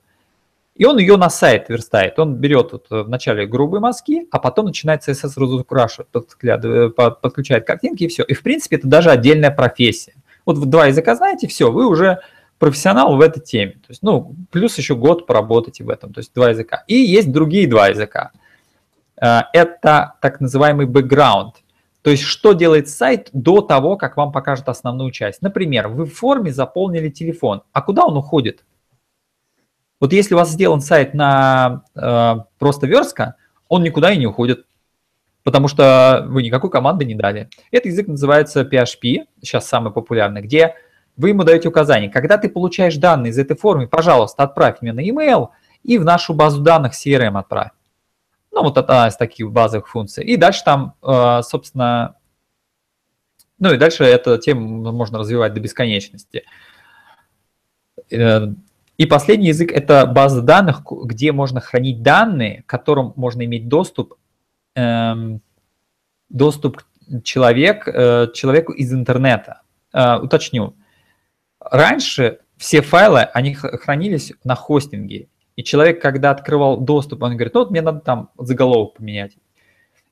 [0.76, 2.20] и он ее на сайт верстает.
[2.20, 8.08] Он берет вот э, вначале грубые мазки, а потом начинает CSS разукрашивать, подключает картинки и
[8.10, 8.24] все.
[8.24, 10.16] И в принципе это даже отдельная профессия.
[10.46, 12.20] Вот вы два языка знаете, все, вы уже
[12.60, 13.74] профессионал в этой теме.
[13.74, 16.84] То есть, ну, плюс еще год поработайте в этом, то есть два языка.
[16.88, 18.32] И есть другие два языка.
[19.22, 21.56] Э, это так называемый бэкграунд.
[22.02, 25.42] То есть, что делает сайт до того, как вам покажет основную часть.
[25.42, 27.64] Например, вы в форме заполнили телефон.
[27.72, 28.64] А куда он уходит?
[30.00, 33.36] Вот если у вас сделан сайт на э, просто верстка,
[33.68, 34.66] он никуда и не уходит,
[35.44, 37.50] потому что вы никакой команды не дали.
[37.72, 40.76] Этот язык называется PHP, сейчас самый популярный, где
[41.18, 42.10] вы ему даете указание.
[42.10, 45.50] Когда ты получаешь данные из этой формы, пожалуйста, отправь мне на email
[45.84, 47.72] и в нашу базу данных CRM отправь.
[48.52, 50.24] Ну, вот одна из таких базовых функций.
[50.26, 52.16] И дальше там, э, собственно,
[53.60, 56.44] Ну и дальше эту тему можно развивать до бесконечности.
[58.98, 64.16] И последний язык– это база данных, где можно хранить данные, к которым можно иметь доступ,
[64.76, 65.42] эм,
[66.30, 66.82] доступ
[67.24, 69.62] человек, э, человеку из интернета.
[69.94, 70.76] Э, уточню.
[71.60, 75.28] Раньше все файлы, они хранились на хостинге.
[75.56, 79.38] И человек, когда открывал доступ, он говорит, ну вот мне надо там заголовок поменять.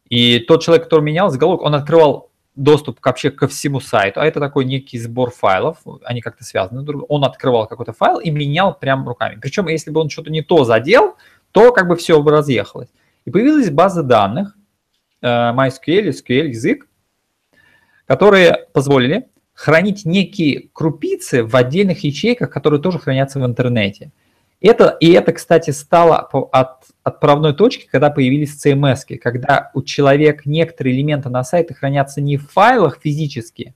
[0.09, 4.39] И тот человек, который менял заголовок, он открывал доступ вообще ко всему сайту, а это
[4.39, 9.07] такой некий сбор файлов, они как-то связаны друг Он открывал какой-то файл и менял прям
[9.07, 9.39] руками.
[9.41, 11.15] Причем, если бы он что-то не то задел,
[11.51, 12.89] то как бы все бы разъехалось.
[13.25, 14.55] И появилась база данных,
[15.21, 16.87] э, MySQL, SQL язык,
[18.05, 24.11] которые позволили хранить некие крупицы в отдельных ячейках, которые тоже хранятся в интернете.
[24.63, 30.95] Это, и это, кстати, стало от отправной точки, когда появились CMS, когда у человека некоторые
[30.95, 33.75] элементы на сайте хранятся не в файлах физически,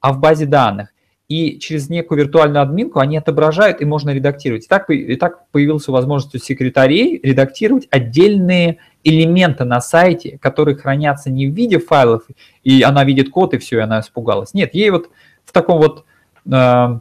[0.00, 0.94] а в базе данных.
[1.28, 4.64] И через некую виртуальную админку они отображают и можно редактировать.
[4.64, 11.30] И так, и так появилась возможность у секретарей редактировать отдельные элементы на сайте, которые хранятся
[11.30, 12.22] не в виде файлов,
[12.64, 14.54] и она видит код, и все, и она испугалась.
[14.54, 15.10] Нет, ей вот
[15.44, 16.06] в таком вот
[16.50, 16.98] э,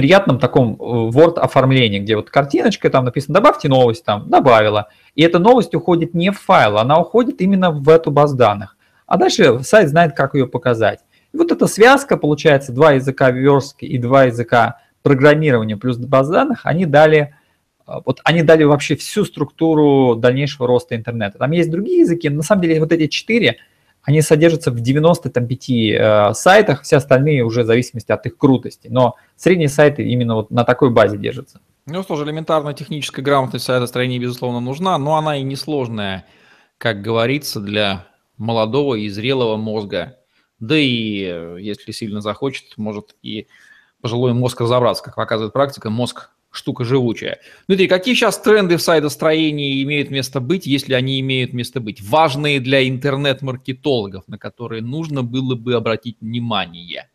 [0.00, 4.88] приятном таком э, Word оформлении, где вот картиночка, там написано «добавьте новость», там добавила.
[5.14, 8.78] И эта новость уходит не в файл, она уходит именно в эту базу данных.
[9.04, 11.00] А дальше сайт знает, как ее показать.
[11.34, 16.62] И вот эта связка, получается, два языка верстки и два языка программирования плюс баз данных,
[16.64, 17.34] они дали,
[17.86, 21.36] э, вот они дали вообще всю структуру дальнейшего роста интернета.
[21.36, 23.58] Там есть другие языки, но на самом деле вот эти четыре–
[24.02, 28.88] они содержатся в 95 э, сайтах, все остальные уже в зависимости от их крутости.
[28.88, 31.60] Но средние сайты именно вот на такой базе держатся.
[31.86, 36.26] Ну что же, элементарная техническая грамотность сайтостроения, безусловно, нужна, но она и несложная,
[36.78, 38.06] как говорится, для
[38.38, 40.16] молодого и зрелого мозга.
[40.58, 43.48] Да и, э, если сильно захочет, может и
[44.00, 45.02] пожилой мозг разобраться.
[45.02, 47.38] Как показывает практика, мозг штука живучая.
[47.68, 52.02] Дмитрий, какие сейчас тренды в сайтостроении имеют место быть, если они имеют место быть?
[52.02, 57.08] Важные для интернет-маркетологов, на которые нужно было бы обратить внимание.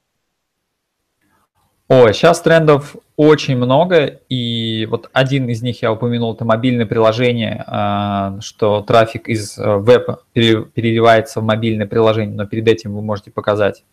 [1.88, 7.63] Ой, сейчас трендов очень много, и вот один из них я упомянул, это мобильное приложение,
[7.67, 13.29] а, что трафик из э, веба переливается в мобильное приложение, но перед этим вы можете
[13.29, 13.83] показать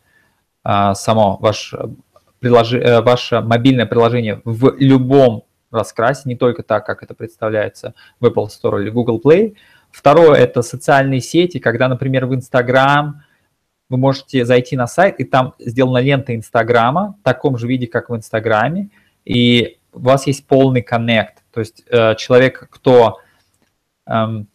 [0.64, 1.74] а, само ваш
[2.42, 2.74] прилож...
[2.74, 8.48] Э, ваше мобильное приложение в любом раскрасе, не только так, как это представляется в Apple
[8.48, 9.56] Store или Google Play.
[9.90, 13.22] Второе– это социальные сети, когда, например, в Instagram
[13.88, 18.10] вы можете зайти на сайт, и там сделана лента Инстаграма в таком же виде, как
[18.10, 18.90] в Инстаграме,
[19.24, 21.42] и у вас есть полный коннект.
[21.52, 23.20] То есть э, человек, кто...
[24.06, 24.48] Эм,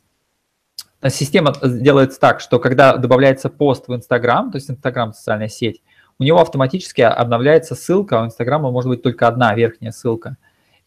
[1.09, 5.81] система делается так, что когда добавляется пост в Инстаграм, то есть Инстаграм– социальная сеть,
[6.19, 10.37] у него автоматически обновляется ссылка, у Инстаграма может быть только одна верхняя ссылка.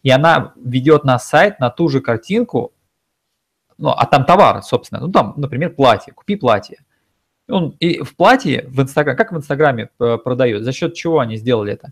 [0.02, 2.72] И она ведет на сайт на ту же картинку,
[3.78, 6.78] ну, а там товар, собственно, ну, там, например, платье, купи платье.
[7.48, 11.36] Он, и в платье в Инстаграме, как в Инстаграме э, продают, за счет чего они
[11.36, 11.90] сделали это?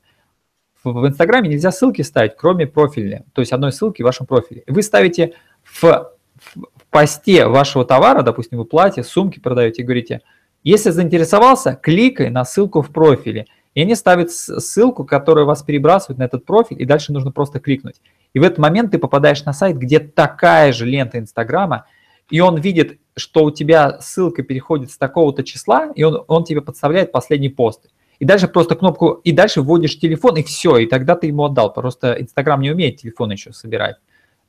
[0.84, 4.62] В, Инстаграме нельзя ссылки ставить, кроме профиля, то есть одной ссылки в вашем профиле.
[4.66, 5.34] Вы ставите
[5.64, 10.22] в, в, посте вашего товара, допустим, вы платье, сумки продаете, говорите–
[10.68, 13.46] если заинтересовался, кликай на ссылку в профиле.
[13.74, 18.00] И они ставят ссылку, которая вас перебрасывает на этот профиль, и дальше нужно просто кликнуть.
[18.34, 21.86] И в этот момент ты попадаешь на сайт, где такая же лента Инстаграма,
[22.28, 26.60] и он видит, что у тебя ссылка переходит с такого-то числа, и он, он тебе
[26.60, 27.88] подставляет последний пост.
[28.18, 31.72] И дальше просто кнопку, и дальше вводишь телефон, и все, и тогда ты ему отдал.
[31.72, 33.96] Просто Инстаграм не умеет телефон еще собирать.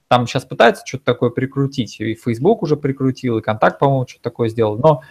[0.07, 4.49] Там сейчас пытаются что-то такое прикрутить, и Facebook уже прикрутил, и Контакт, по-моему, что-то такое
[4.49, 5.03] сделал, но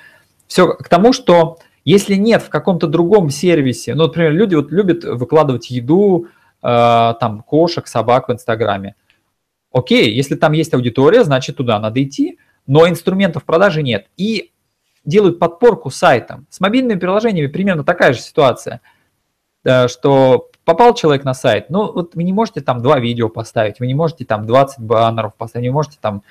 [0.49, 5.05] все к тому, что если нет в каком-то другом сервисе, ну, например, люди вот любят
[5.05, 6.26] выкладывать еду,
[6.62, 8.96] э, там, кошек, собак в Инстаграме.
[9.72, 14.07] Окей, если там есть аудитория, значит, туда надо идти, но инструментов продажи нет.
[14.16, 14.51] И
[15.05, 16.46] делают подпорку сайтом.
[16.51, 18.80] С мобильными приложениями примерно такая же ситуация,
[19.64, 23.80] э, что попал человек на сайт, ну, вот вы не можете там два видео поставить,
[23.80, 26.22] вы не можете там 20 баннеров поставить, не можете там,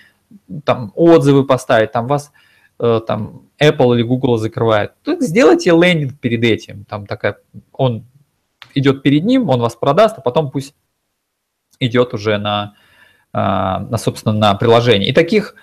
[0.63, 2.31] там отзывы поставить, там вас
[2.77, 6.85] там Apple или Google закрывает, то сделайте лендинг перед этим.
[6.85, 7.37] Там такая,
[7.71, 8.05] он
[8.75, 10.75] идет перед ним, он вас продаст, а потом пусть
[11.79, 12.75] идет уже на,
[13.33, 15.09] а, на собственно, на приложение.
[15.09, 15.55] И таких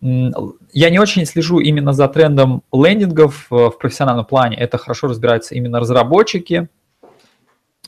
[0.00, 4.56] я не очень слежу именно за трендом лендингов в профессиональном плане.
[4.56, 6.68] Это хорошо разбираются именно разработчики.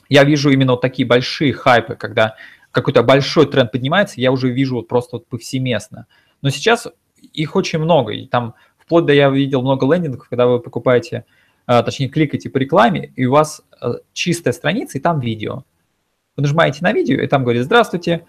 [0.09, 2.35] Я вижу именно вот такие большие хайпы, когда
[2.71, 6.07] какой-то большой тренд поднимается, я уже вижу вот просто вот повсеместно.
[6.41, 6.87] Но сейчас
[7.33, 8.13] их очень много.
[8.13, 11.25] И там вплоть до я видел много лендингов, когда вы покупаете
[11.65, 13.61] точнее, кликаете по рекламе, и у вас
[14.13, 15.63] чистая страница, и там видео.
[16.37, 18.25] Вы нажимаете на видео, и там говорит «Здравствуйте»,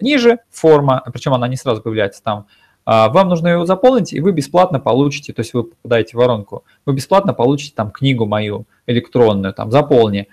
[0.00, 2.46] ниже форма, причем она не сразу появляется там,
[2.84, 6.92] вам нужно его заполнить, и вы бесплатно получите, то есть вы попадаете в воронку, вы
[6.92, 10.28] бесплатно получите там книгу мою электронную, там заполни.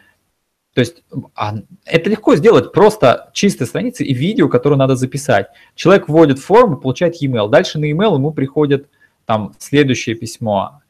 [0.73, 1.03] То есть
[1.35, 1.55] а,
[1.85, 5.47] это легко сделать, просто чистые страницы и видео, которое надо записать.
[5.75, 7.47] Человек вводит форму, получает e-mail.
[7.49, 8.89] Дальше на e-mail ему приходит
[9.25, 10.81] там следующее письмо.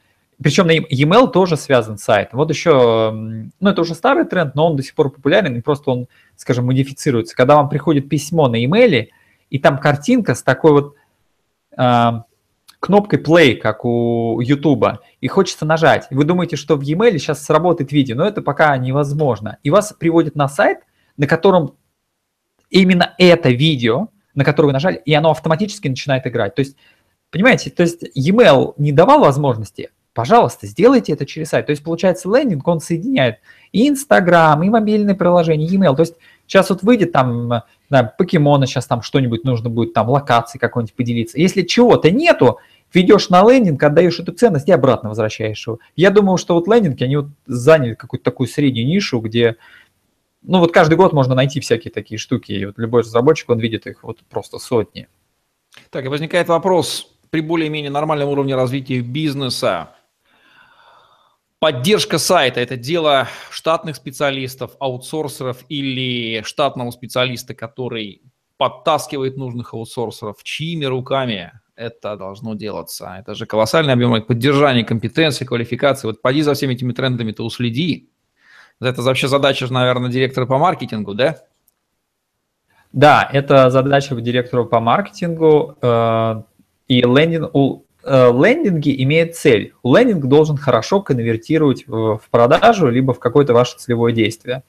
[0.42, 2.40] Причем на e-mail тоже связан с сайтом.
[2.40, 5.92] Вот еще, ну это уже старый тренд, но он до сих пор популярен, и просто
[5.92, 6.08] он,
[6.38, 7.36] скажем, модифицируется.
[7.36, 9.10] Когда вам приходит письмо на e-mail,
[9.50, 10.96] и там картинка с такой вот
[11.76, 12.24] а,
[12.84, 16.06] кнопкой play, как у YouTube, и хочется нажать.
[16.12, 19.58] Вы думаете, что в e-mail сейчас сработает видео, но это пока невозможно.
[19.64, 20.80] И вас приводит на сайт,
[21.16, 21.78] на котором
[22.70, 26.56] именно это видео, на которое вы нажали, и оно автоматически начинает играть.
[26.56, 26.76] То есть,
[27.32, 31.68] понимаете, то есть e-mail не давал возможности, пожалуйста, сделайте это через сайт.
[31.68, 33.38] То есть, получается, лендинг, он соединяет
[33.72, 35.96] и Инстаграм, и мобильные приложения, и email.
[35.96, 36.16] То есть,
[36.48, 37.64] сейчас вот выйдет там,
[37.94, 41.40] да, покемона, сейчас там что-нибудь нужно будет, там, локации какой-нибудь поделиться.
[41.40, 42.60] Если чего-то нету,
[42.94, 45.80] ведешь на лендинг, отдаешь эту ценность и обратно возвращаешь его.
[45.96, 49.58] Я думаю, что вот лендинги, они вот заняли какую-то такую среднюю нишу, где,
[50.42, 53.88] ну вот каждый год можно найти всякие такие штуки, и вот любой разработчик, он видит
[53.88, 55.08] их вот просто сотни.
[55.90, 59.90] Так, и возникает вопрос, при более-менее нормальном уровне развития бизнеса,
[61.64, 68.22] Поддержка сайта– это дело штатных специалистов, аутсорсеров или штатного специалиста, который
[68.58, 73.16] подтаскивает нужных аутсорсеров, чьими руками это должно делаться.
[73.18, 76.08] Это же колоссальный объем поддержания компетенции, квалификации.
[76.08, 78.10] Вот поди за всеми этими трендами, то уследи.
[78.82, 81.38] Это вообще задача, наверное, директора по маркетингу, да?
[82.92, 85.78] Да, это задача директора по маркетингу.
[85.82, 86.44] Э,
[86.90, 87.52] и лендинг,
[88.04, 89.74] э, лендинги имеют цель.
[89.84, 94.64] Лендинг должен хорошо конвертировать в, продажу, либо в какое-то ваше целевое действие.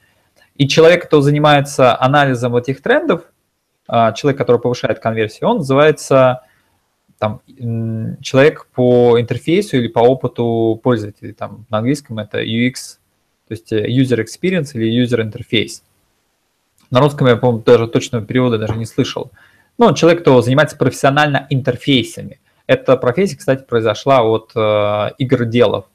[0.55, 3.23] И человек, кто занимается анализом этих трендов,
[3.89, 6.41] э, человек, который повышает конверсию, он называется
[7.17, 7.41] там,
[8.21, 12.99] человек по интерфейсу или по опыту пользователя, там, на английском это UX,
[13.47, 15.81] то есть э, user experience или user interface.
[16.91, 19.31] На русском я, по-моему, даже точного перевода даже не слышал.
[19.77, 22.39] Ну, человек, кто занимается профессионально интерфейсами.
[22.67, 25.85] Эта профессия, кстати, произошла от э, игр делов.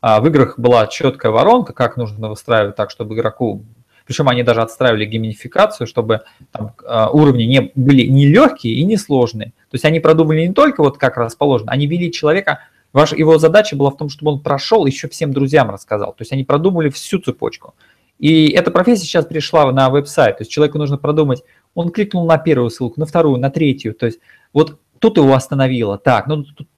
[0.00, 3.64] А в играх была четкая воронка, как нужно выстраивать так, чтобы игроку
[4.06, 8.96] причем они даже отстраивали геймификацию, чтобы там, а, уровни не, были не легкие и не
[8.96, 9.48] сложные.
[9.70, 12.60] То есть они продумали не только вот как расположено, они вели человека,
[12.92, 16.12] ваш, его задача была в том, чтобы он прошел, еще всем друзьям рассказал.
[16.12, 17.74] То есть они продумали всю цепочку.
[18.18, 20.38] И эта профессия сейчас пришла на веб-сайт.
[20.38, 21.42] То есть человеку нужно продумать,
[21.74, 23.94] он кликнул на первую ссылку, на вторую, на третью.
[23.94, 24.20] То есть
[24.52, 25.98] вот тут его остановило.
[25.98, 26.68] Так, ну тут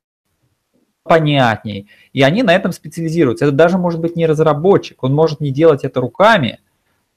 [1.05, 1.89] понятней.
[2.15, 3.45] И они на этом специализируются.
[3.45, 6.61] Это даже может быть не разработчик, он может не делать это руками,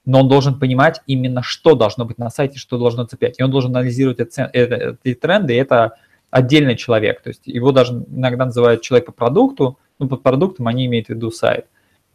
[0.04, 3.40] но он должен понимать именно, что должно быть на сайте, что должно цеплять.
[3.40, 5.94] И он должен анализировать эти, тренды, и это
[6.30, 7.22] отдельный человек.
[7.22, 11.10] То есть его даже иногда называют человек по продукту, ну, под продуктом они имеют в
[11.10, 11.66] виду сайт.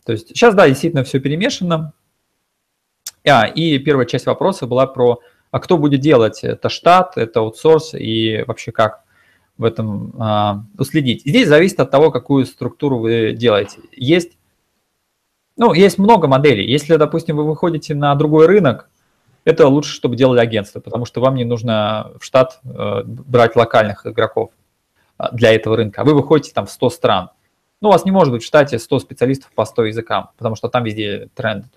[0.06, 1.94] То есть сейчас, да, действительно все перемешано.
[3.28, 5.20] А, и первая часть вопроса была про,
[5.54, 6.44] а кто будет делать?
[6.44, 9.04] Это штат, это аутсорс и вообще как
[9.56, 11.22] в этом а, уследить.
[11.28, 13.78] Здесь зависит от того, какую структуру вы делаете.
[13.92, 14.32] Есть
[15.56, 16.66] ну, есть много моделей.
[16.66, 18.90] Если, допустим, вы выходите на другой рынок,
[19.46, 24.08] это лучше, чтобы делали агентство, потому что вам не нужно в штат э, брать локальных
[24.08, 24.50] игроков
[25.20, 26.02] э, для этого рынка.
[26.02, 27.30] А вы выходите там в 100 стран.
[27.80, 30.68] Ну, у вас не может быть в штате 100 специалистов по 100 языкам, потому что
[30.68, 31.68] там везде тренды.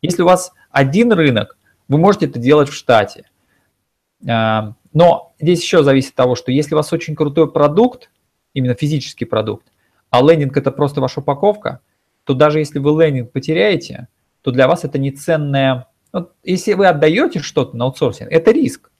[0.00, 1.57] Если у вас один рынок,
[1.88, 3.24] вы можете это делать в штате.
[4.26, 8.10] Э, но здесь еще зависит от того, что если у вас очень крутой продукт,
[8.54, 9.66] именно физический продукт,
[10.10, 11.80] а лендинг это просто ваша упаковка,
[12.24, 14.08] то даже если вы лендинг потеряете,
[14.42, 15.88] то для вас это не ценное.
[16.12, 18.90] Вот если вы отдаете что-то на аутсорсинг, это риск.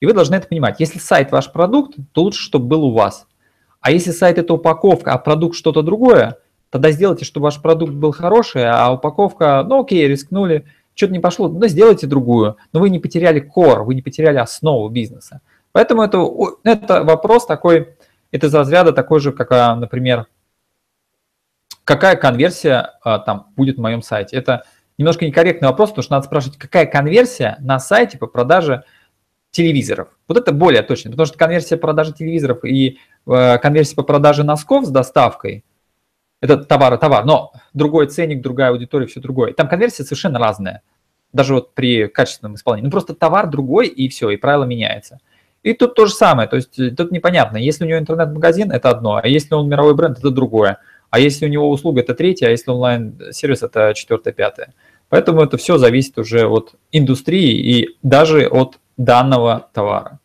[0.00, 0.80] И вы должны это понимать.
[0.80, 3.26] Если сайт ваш продукт, то лучше, чтобы был у вас.
[3.80, 6.38] А если сайт это упаковка, а продукт что-то другое,
[6.70, 10.66] тогда сделайте, чтобы ваш продукт был хороший, а упаковка, ну окей, рискнули,
[10.98, 12.56] что-то не пошло, ну сделайте другую.
[12.72, 15.40] Но вы не потеряли core, вы не потеряли основу бизнеса.
[15.70, 16.28] Поэтому это,
[16.64, 17.94] это вопрос такой,
[18.32, 20.26] это из разряда такой же, как, а, например,
[21.84, 24.36] какая конверсия а, там будет в моем сайте.
[24.36, 24.64] Это
[24.98, 28.82] немножко некорректный вопрос, потому что надо спрашивать, какая конверсия на сайте по продаже
[29.52, 30.08] телевизоров.
[30.26, 34.84] Вот это более точно, потому что конверсия продажи телевизоров и э, конверсия по продаже носков
[34.84, 35.64] с доставкой–
[36.40, 39.52] это товар товар, но другой ценник, другая аудитория, все другое.
[39.52, 40.82] Там конверсия совершенно разная,
[41.32, 42.86] даже вот при качественном исполнении.
[42.86, 45.18] Ну просто товар другой и все, и правило меняется.
[45.62, 49.20] И тут то же самое, то есть тут непонятно, если у него интернет-магазин, это одно,
[49.22, 50.78] а если он мировой бренд, это другое.
[51.10, 54.74] а если у него услуга это третья, а если онлайн-сервис это четвертое, пятое.
[55.08, 60.20] Поэтому это все зависит уже от индустрии и даже от данного товара.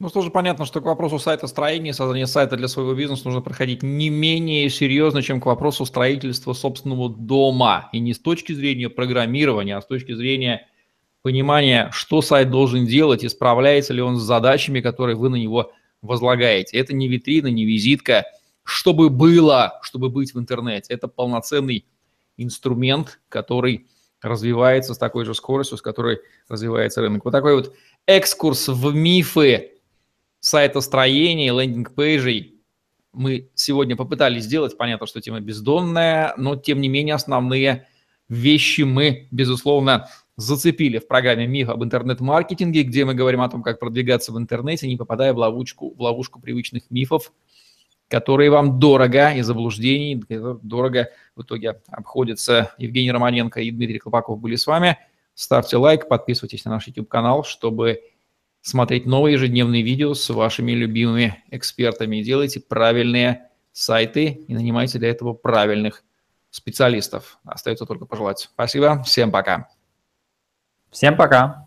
[0.00, 3.82] Ну, тоже понятно, что к вопросу сайта строения, создания сайта для своего бизнеса нужно проходить
[3.82, 7.88] не менее серьезно, чем к вопросу строительства собственного дома.
[7.92, 10.66] И не с точки зрения программирования, а с точки зрения
[11.22, 15.72] понимания, что сайт должен делать и справляется ли он с задачами, которые вы на него
[16.02, 16.76] возлагаете.
[16.76, 18.24] Это не витрина, не визитка.
[18.64, 20.92] Чтобы было, чтобы быть в интернете.
[20.92, 21.86] Это полноценный
[22.36, 23.86] инструмент, который
[24.22, 26.18] развивается с такой же скоростью, с которой
[26.48, 27.24] развивается рынок.
[27.24, 27.74] Вот такой вот
[28.06, 29.73] экскурс в мифы
[30.44, 32.60] сайтостроения, лендинг-пейджей
[33.14, 34.76] мы сегодня попытались сделать.
[34.76, 37.86] Понятно, что тема бездонная, но тем не менее основные
[38.28, 43.80] вещи мы, безусловно, зацепили в программе «Миф об интернет-маркетинге», где мы говорим о том, как
[43.80, 47.32] продвигаться в интернете, не попадая в ловушку, в ловушку привычных мифов,
[48.08, 50.22] которые вам дорого и заблуждений,
[50.62, 52.74] дорого в итоге обходятся.
[52.76, 54.98] Евгений Романенко и Дмитрий Клопаков были с вами.
[55.34, 58.00] Ставьте лайк, подписывайтесь на наш YouTube-канал, чтобы
[58.64, 62.22] смотреть новые ежедневные видео с вашими любимыми экспертами.
[62.22, 66.02] Делайте правильные сайты и нанимайте для этого правильных
[66.50, 67.38] специалистов.
[67.44, 68.48] Остается только пожелать.
[68.52, 69.02] Спасибо.
[69.02, 69.68] Всем пока.
[70.90, 71.66] Всем пока.